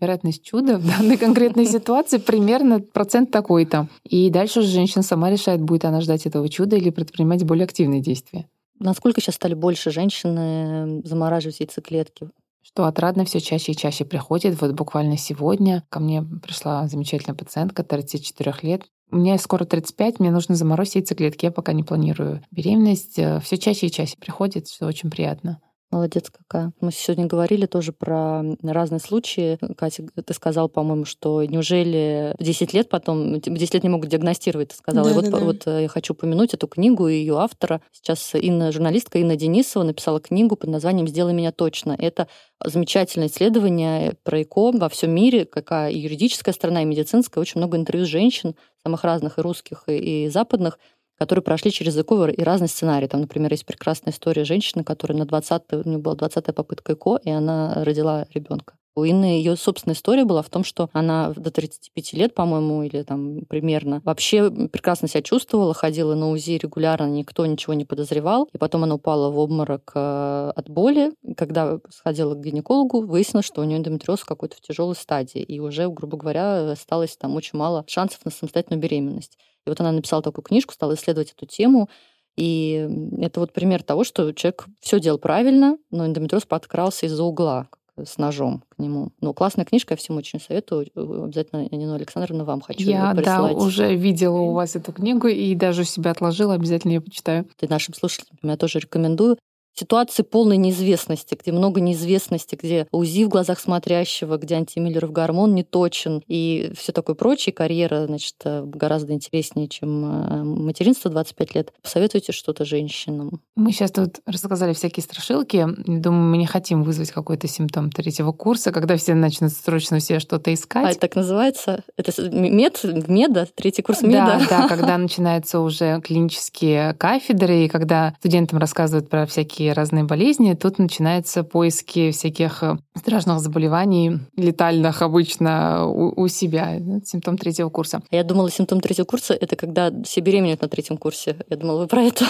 вероятность 0.00 0.42
чуда 0.42 0.78
в 0.78 0.86
данной 0.86 1.16
конкретной 1.16 1.66
ситуации 1.66 2.18
примерно 2.18 2.80
процент 2.80 3.30
такой-то. 3.30 3.88
И 4.04 4.30
дальше 4.30 4.60
уже 4.60 4.68
женщина 4.68 5.02
сама 5.02 5.30
решает, 5.30 5.62
будет 5.62 5.84
она 5.84 6.00
ждать 6.00 6.26
этого 6.26 6.48
чуда 6.48 6.76
или 6.76 6.90
предпринимать 6.90 7.44
более 7.44 7.64
активные 7.64 8.00
действия. 8.00 8.46
Насколько 8.80 9.20
сейчас 9.20 9.34
стали 9.34 9.54
больше 9.54 9.90
женщин 9.90 11.02
замораживать 11.04 11.60
яйцеклетки? 11.60 12.30
Что 12.62 12.84
отрадно 12.84 13.24
все 13.24 13.40
чаще 13.40 13.72
и 13.72 13.76
чаще 13.76 14.04
приходит. 14.04 14.60
Вот 14.60 14.72
буквально 14.72 15.16
сегодня 15.16 15.84
ко 15.88 16.00
мне 16.00 16.22
пришла 16.22 16.86
замечательная 16.86 17.36
пациентка 17.36 17.82
34 17.82 18.54
лет. 18.62 18.82
Мне 19.10 19.38
скоро 19.38 19.64
35, 19.64 20.20
мне 20.20 20.30
нужно 20.30 20.54
заморозить 20.54 20.96
яйцеклетки. 20.96 21.46
Я 21.46 21.50
пока 21.50 21.72
не 21.72 21.82
планирую 21.82 22.42
беременность. 22.50 23.18
Э, 23.18 23.40
все 23.40 23.56
чаще 23.56 23.86
и 23.86 23.90
чаще 23.90 24.16
приходит, 24.18 24.66
все 24.66 24.84
очень 24.84 25.10
приятно. 25.10 25.60
Молодец 25.90 26.30
какая. 26.30 26.72
Мы 26.82 26.92
сегодня 26.92 27.24
говорили 27.24 27.64
тоже 27.64 27.92
про 27.92 28.42
разные 28.62 29.00
случаи. 29.00 29.58
Катя, 29.74 30.04
ты 30.22 30.34
сказал, 30.34 30.68
по-моему, 30.68 31.06
что 31.06 31.42
неужели 31.44 32.34
10 32.38 32.74
лет 32.74 32.90
потом, 32.90 33.40
10 33.40 33.74
лет 33.74 33.82
не 33.82 33.88
могут 33.88 34.10
диагностировать, 34.10 34.68
ты 34.68 34.76
сказала. 34.76 35.06
Да, 35.06 35.10
и 35.12 35.14
вот, 35.14 35.24
да, 35.24 35.38
да. 35.38 35.44
вот 35.44 35.66
э, 35.66 35.82
я 35.82 35.88
хочу 35.88 36.12
упомянуть 36.12 36.52
эту 36.52 36.66
книгу 36.68 37.08
и 37.08 37.14
ее 37.14 37.38
автора. 37.38 37.80
Сейчас 37.90 38.34
Инна, 38.34 38.70
журналистка 38.70 39.18
Инна 39.18 39.36
Денисова 39.36 39.82
написала 39.82 40.20
книгу 40.20 40.56
под 40.56 40.68
названием 40.68 41.08
«Сделай 41.08 41.32
меня 41.32 41.52
точно». 41.52 41.96
Это 41.98 42.28
замечательное 42.62 43.28
исследование 43.28 44.14
про 44.24 44.42
ЭКО 44.42 44.72
во 44.72 44.90
всем 44.90 45.12
мире, 45.12 45.46
какая 45.46 45.90
и 45.90 45.98
юридическая 45.98 46.52
сторона, 46.52 46.82
и 46.82 46.84
медицинская. 46.84 47.40
Очень 47.40 47.60
много 47.60 47.78
интервью 47.78 48.04
женщин, 48.04 48.56
самых 48.84 49.04
разных, 49.04 49.38
и 49.38 49.40
русских, 49.42 49.84
и, 49.86 50.24
и 50.24 50.28
западных, 50.28 50.78
которые 51.18 51.42
прошли 51.42 51.70
через 51.70 51.94
языковый 51.94 52.32
и 52.32 52.42
разные 52.42 52.68
сценарии. 52.68 53.06
Там, 53.06 53.22
например, 53.22 53.50
есть 53.50 53.66
прекрасная 53.66 54.12
история 54.12 54.44
женщины, 54.44 54.84
которая 54.84 55.18
на 55.18 55.26
20 55.26 55.62
у 55.72 55.88
нее 55.88 55.98
была 55.98 56.14
20-я 56.14 56.52
попытка 56.52 56.94
ЭКО, 56.94 57.20
и 57.24 57.30
она 57.30 57.84
родила 57.84 58.26
ребенка. 58.32 58.74
У 58.98 59.04
Инны 59.04 59.26
ее 59.26 59.54
собственная 59.54 59.94
история 59.94 60.24
была 60.24 60.42
в 60.42 60.50
том, 60.50 60.64
что 60.64 60.90
она 60.92 61.32
до 61.36 61.52
35 61.52 62.14
лет, 62.14 62.34
по-моему, 62.34 62.82
или 62.82 63.04
там 63.04 63.42
примерно, 63.48 64.02
вообще 64.04 64.50
прекрасно 64.50 65.06
себя 65.06 65.22
чувствовала, 65.22 65.72
ходила 65.72 66.16
на 66.16 66.30
УЗИ 66.30 66.58
регулярно, 66.60 67.06
никто 67.06 67.46
ничего 67.46 67.74
не 67.74 67.84
подозревал. 67.84 68.48
И 68.52 68.58
потом 68.58 68.82
она 68.82 68.96
упала 68.96 69.30
в 69.30 69.38
обморок 69.38 69.92
э, 69.94 70.52
от 70.52 70.68
боли. 70.68 71.12
Когда 71.36 71.78
сходила 71.90 72.34
к 72.34 72.40
гинекологу, 72.40 73.06
выяснилось, 73.06 73.46
что 73.46 73.60
у 73.60 73.64
нее 73.64 73.78
эндометриоз 73.78 74.24
какой-то 74.24 74.56
в 74.56 74.62
тяжелой 74.62 74.96
стадии. 74.96 75.42
И 75.42 75.60
уже, 75.60 75.88
грубо 75.88 76.16
говоря, 76.16 76.68
осталось 76.72 77.16
там 77.16 77.36
очень 77.36 77.56
мало 77.56 77.84
шансов 77.86 78.24
на 78.24 78.32
самостоятельную 78.32 78.82
беременность. 78.82 79.38
И 79.68 79.70
вот 79.70 79.80
она 79.80 79.92
написала 79.92 80.22
такую 80.22 80.42
книжку, 80.42 80.72
стала 80.72 80.94
исследовать 80.94 81.32
эту 81.32 81.46
тему. 81.46 81.88
И 82.36 82.88
это 83.18 83.40
вот 83.40 83.52
пример 83.52 83.82
того, 83.82 84.04
что 84.04 84.32
человек 84.32 84.66
все 84.80 85.00
делал 85.00 85.18
правильно, 85.18 85.76
но 85.90 86.06
эндометриоз 86.06 86.44
подкрался 86.44 87.06
из-за 87.06 87.22
угла 87.22 87.68
с 88.02 88.16
ножом 88.16 88.62
к 88.68 88.78
нему. 88.78 89.10
Ну, 89.20 89.34
классная 89.34 89.64
книжка, 89.64 89.94
я 89.94 89.98
всем 89.98 90.16
очень 90.16 90.40
советую. 90.40 90.86
Обязательно, 90.94 91.66
Нина 91.70 91.96
Александровна, 91.96 92.44
вам 92.44 92.60
хочу 92.60 92.88
Я, 92.88 93.12
прислать. 93.12 93.24
да, 93.24 93.58
уже 93.58 93.94
видела 93.94 94.38
у 94.38 94.52
вас 94.52 94.76
эту 94.76 94.92
книгу 94.92 95.26
и 95.26 95.54
даже 95.54 95.84
себя 95.84 96.12
отложила, 96.12 96.54
обязательно 96.54 96.92
ее 96.92 97.00
почитаю. 97.00 97.46
И 97.60 97.66
нашим 97.66 97.94
слушателям 97.94 98.38
я 98.42 98.56
тоже 98.56 98.78
рекомендую. 98.78 99.36
Ситуации 99.78 100.22
полной 100.22 100.56
неизвестности, 100.56 101.36
где 101.40 101.52
много 101.52 101.80
неизвестности, 101.80 102.58
где 102.60 102.86
УЗИ 102.90 103.24
в 103.24 103.28
глазах 103.28 103.60
смотрящего, 103.60 104.36
где 104.36 104.56
антимиллеров 104.56 105.12
гормон 105.12 105.54
не 105.54 105.62
точен 105.62 106.22
и 106.26 106.72
все 106.76 106.92
такое 106.92 107.14
прочее. 107.14 107.52
Карьера, 107.52 108.06
значит, 108.06 108.36
гораздо 108.44 109.12
интереснее, 109.12 109.68
чем 109.68 110.04
э, 110.04 110.42
материнство 110.44 111.10
25 111.10 111.54
лет. 111.54 111.72
Посоветуйте 111.82 112.32
что-то 112.32 112.64
женщинам. 112.64 113.40
Мы 113.56 113.72
сейчас 113.72 113.92
тут 113.92 114.20
рассказали 114.26 114.72
всякие 114.72 115.02
страшилки. 115.02 115.66
Думаю, 115.86 116.30
мы 116.30 116.36
не 116.36 116.46
хотим 116.46 116.82
вызвать 116.82 117.10
какой-то 117.10 117.48
симптом 117.48 117.90
третьего 117.90 118.32
курса, 118.32 118.72
когда 118.72 118.96
все 118.96 119.14
начнут 119.14 119.52
срочно 119.52 119.98
все 119.98 120.18
что-то 120.20 120.52
искать. 120.52 120.86
А 120.86 120.90
это 120.90 121.00
так 121.00 121.16
называется? 121.16 121.82
Это 121.96 122.30
мед, 122.30 122.80
меда, 122.84 123.46
третий 123.54 123.82
курс 123.82 124.02
меда? 124.02 124.40
Да, 124.48 124.62
да, 124.62 124.68
когда 124.68 124.98
начинаются 124.98 125.60
уже 125.60 126.00
клинические 126.00 126.94
кафедры, 126.94 127.64
и 127.64 127.68
когда 127.68 128.14
студентам 128.18 128.58
рассказывают 128.58 129.08
про 129.08 129.26
всякие 129.26 129.67
разные 129.72 130.04
болезни, 130.04 130.54
тут 130.54 130.78
начинаются 130.78 131.44
поиски 131.44 132.10
всяких 132.10 132.62
э, 132.62 132.76
страшных 132.96 133.40
заболеваний, 133.40 134.20
летальных 134.36 135.02
обычно 135.02 135.86
у, 135.86 136.22
у 136.22 136.28
себя. 136.28 136.78
Симптом 137.04 137.38
третьего 137.38 137.70
курса. 137.70 138.02
Я 138.10 138.24
думала, 138.24 138.50
симптом 138.50 138.80
третьего 138.80 139.06
курса— 139.06 139.34
это 139.40 139.56
когда 139.56 139.92
все 140.02 140.20
беременеют 140.20 140.62
на 140.62 140.68
третьем 140.68 140.96
курсе. 140.96 141.36
Я 141.48 141.56
думала, 141.56 141.80
вы 141.80 141.86
про 141.86 142.02
это? 142.02 142.24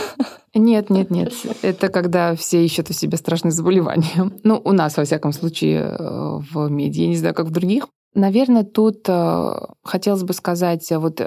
Нет, 0.54 0.90
нет, 0.90 1.10
нет. 1.10 1.32
Это 1.62 1.88
когда 1.88 2.34
все 2.34 2.64
ищут 2.64 2.90
у 2.90 2.92
себя 2.92 3.18
страшные 3.18 3.52
заболевания. 3.52 4.32
Ну, 4.42 4.60
у 4.64 4.72
нас, 4.72 4.96
во 4.96 5.04
всяком 5.04 5.32
случае, 5.32 5.80
э, 5.80 6.38
в 6.50 6.68
меди. 6.68 7.02
Я 7.02 7.08
не 7.08 7.16
знаю, 7.16 7.34
как 7.34 7.46
в 7.46 7.50
других. 7.50 7.88
Наверное, 8.18 8.64
тут 8.64 9.08
э, 9.08 9.52
хотелось 9.84 10.24
бы 10.24 10.32
сказать 10.32 10.90
э, 10.90 10.98
вот 10.98 11.20
э, 11.20 11.24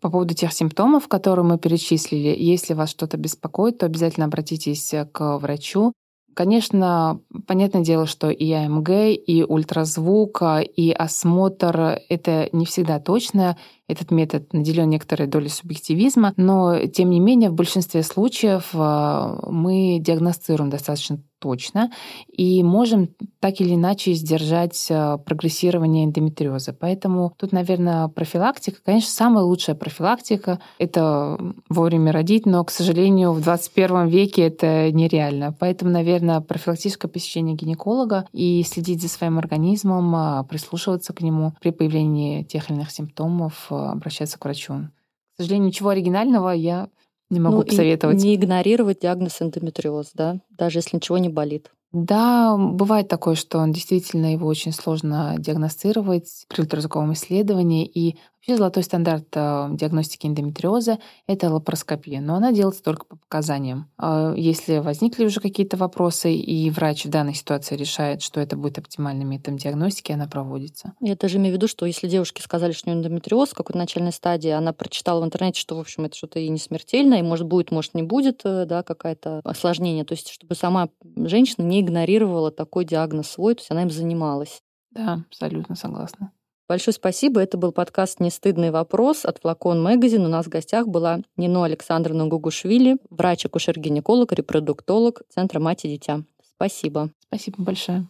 по 0.00 0.10
поводу 0.10 0.34
тех 0.34 0.52
симптомов, 0.52 1.06
которые 1.06 1.44
мы 1.44 1.58
перечислили. 1.58 2.34
Если 2.36 2.74
вас 2.74 2.90
что-то 2.90 3.16
беспокоит, 3.16 3.78
то 3.78 3.86
обязательно 3.86 4.26
обратитесь 4.26 4.92
к 5.12 5.38
врачу. 5.38 5.92
Конечно, 6.34 7.20
понятное 7.46 7.84
дело, 7.84 8.06
что 8.06 8.30
и 8.30 8.50
АМГ, 8.50 8.90
и 8.90 9.44
ультразвук, 9.48 10.42
и 10.76 10.90
осмотр— 10.90 12.00
это 12.08 12.48
не 12.50 12.66
всегда 12.66 12.98
точно. 12.98 13.56
Этот 13.86 14.10
метод 14.10 14.52
наделен 14.52 14.90
некоторой 14.90 15.28
долей 15.28 15.50
субъективизма, 15.50 16.34
но, 16.36 16.86
тем 16.86 17.10
не 17.10 17.20
менее, 17.20 17.50
в 17.50 17.54
большинстве 17.54 18.02
случаев 18.02 18.70
мы 18.74 19.98
диагностируем 20.00 20.70
достаточно 20.70 21.20
точно 21.44 21.90
и 22.26 22.62
можем 22.62 23.10
так 23.38 23.60
или 23.60 23.74
иначе 23.74 24.14
сдержать 24.14 24.86
э, 24.88 25.18
прогрессирование 25.18 26.06
эндометриоза. 26.06 26.72
Поэтому 26.72 27.34
тут, 27.36 27.52
наверное, 27.52 28.08
профилактика. 28.08 28.78
Конечно, 28.82 29.10
самая 29.10 29.44
лучшая 29.44 29.76
профилактика— 29.76 30.58
это 30.78 31.38
вовремя 31.68 32.12
родить, 32.12 32.46
но, 32.46 32.64
к 32.64 32.70
сожалению, 32.70 33.32
в 33.32 33.42
21 33.42 34.06
веке 34.06 34.46
это 34.46 34.90
нереально. 34.90 35.52
Поэтому, 35.52 35.90
наверное, 35.90 36.40
профилактическое 36.40 37.10
посещение 37.10 37.54
гинеколога 37.54 38.26
и 38.32 38.62
следить 38.62 39.02
за 39.02 39.10
своим 39.10 39.36
организмом, 39.38 40.16
а, 40.16 40.44
прислушиваться 40.44 41.12
к 41.12 41.20
нему 41.20 41.52
при 41.60 41.72
появлении 41.72 42.42
тех 42.42 42.70
или 42.70 42.78
иных 42.78 42.90
симптомов, 42.90 43.66
а, 43.68 43.92
обращаться 43.92 44.38
к 44.38 44.44
врачу. 44.46 44.88
К 45.34 45.42
сожалению, 45.42 45.66
ничего 45.66 45.90
оригинального 45.90 46.50
я 46.50 46.88
не 47.34 47.40
могу 47.40 47.58
ну, 47.58 47.64
посоветовать. 47.64 48.22
не 48.22 48.34
игнорировать 48.34 49.00
диагноз 49.00 49.42
эндометриоз, 49.42 50.12
да, 50.14 50.40
даже 50.50 50.78
если 50.78 50.96
ничего 50.96 51.18
не 51.18 51.28
болит. 51.28 51.70
Да, 51.94 52.56
бывает 52.58 53.06
такое, 53.06 53.36
что 53.36 53.58
он 53.58 53.70
действительно 53.70 54.32
его 54.32 54.48
очень 54.48 54.72
сложно 54.72 55.36
диагностировать 55.38 56.44
при 56.48 56.62
ультразвуковом 56.62 57.12
исследовании, 57.12 57.86
и 57.86 58.16
Вообще 58.46 58.58
золотой 58.58 58.82
стандарт 58.82 59.28
э, 59.36 59.68
диагностики 59.70 60.26
эндометриоза— 60.26 60.98
это 61.26 61.48
лапароскопия, 61.48 62.20
но 62.20 62.34
она 62.34 62.52
делается 62.52 62.82
только 62.82 63.06
по 63.06 63.16
показаниям. 63.16 63.88
А 63.96 64.34
если 64.36 64.80
возникли 64.80 65.24
уже 65.24 65.40
какие-то 65.40 65.78
вопросы, 65.78 66.34
и 66.34 66.68
врач 66.68 67.06
в 67.06 67.08
данной 67.08 67.32
ситуации 67.32 67.74
решает, 67.74 68.20
что 68.20 68.40
это 68.40 68.58
будет 68.58 68.76
оптимальным 68.76 69.30
методом 69.30 69.56
диагностики, 69.56 70.12
она 70.12 70.26
проводится. 70.26 70.92
Я 71.00 71.16
даже 71.16 71.38
имею 71.38 71.54
в 71.54 71.56
виду, 71.56 71.68
что 71.68 71.86
если 71.86 72.06
девушке 72.06 72.42
сказали, 72.42 72.72
что 72.72 72.90
у 72.90 72.92
нее 72.92 73.00
эндометриоз 73.00 73.48
в 73.48 73.54
какой-то 73.54 73.78
начальной 73.78 74.12
стадии, 74.12 74.50
она 74.50 74.74
прочитала 74.74 75.22
в 75.22 75.24
интернете, 75.24 75.58
что, 75.58 75.76
в 75.76 75.80
общем, 75.80 76.04
это 76.04 76.14
что-то 76.14 76.38
и 76.38 76.50
не 76.50 76.58
смертельное, 76.58 77.20
и 77.20 77.22
может 77.22 77.46
будет, 77.46 77.70
может 77.70 77.94
не 77.94 78.02
будет, 78.02 78.42
э, 78.44 78.66
да, 78.66 78.82
какое-то 78.82 79.40
осложнение. 79.42 80.04
То 80.04 80.12
есть 80.12 80.28
чтобы 80.28 80.54
сама 80.54 80.90
женщина 81.16 81.64
не 81.64 81.80
игнорировала 81.84 82.50
такой 82.50 82.84
диагноз 82.84 83.28
свой, 83.28 83.54
то 83.54 83.60
есть 83.60 83.70
она 83.70 83.82
им 83.82 83.90
занималась. 83.90 84.60
Да, 84.90 85.24
абсолютно 85.28 85.76
согласна. 85.76 86.32
Большое 86.66 86.94
спасибо. 86.94 87.40
Это 87.40 87.58
был 87.58 87.72
подкаст 87.72 88.20
«Не 88.20 88.30
стыдный 88.30 88.70
вопрос» 88.70 89.26
от 89.26 89.38
Флакон 89.42 89.82
Магазин. 89.82 90.24
У 90.24 90.28
нас 90.28 90.46
в 90.46 90.48
гостях 90.48 90.88
была 90.88 91.20
Нино 91.36 91.64
Александровна 91.64 92.26
Гугушвили, 92.26 92.96
врач-акушер-гинеколог, 93.10 94.32
репродуктолог 94.32 95.22
Центра 95.28 95.60
«Мать 95.60 95.84
и 95.84 95.88
дитя». 95.88 96.24
Спасибо. 96.56 97.10
Спасибо 97.28 97.62
большое. 97.62 98.08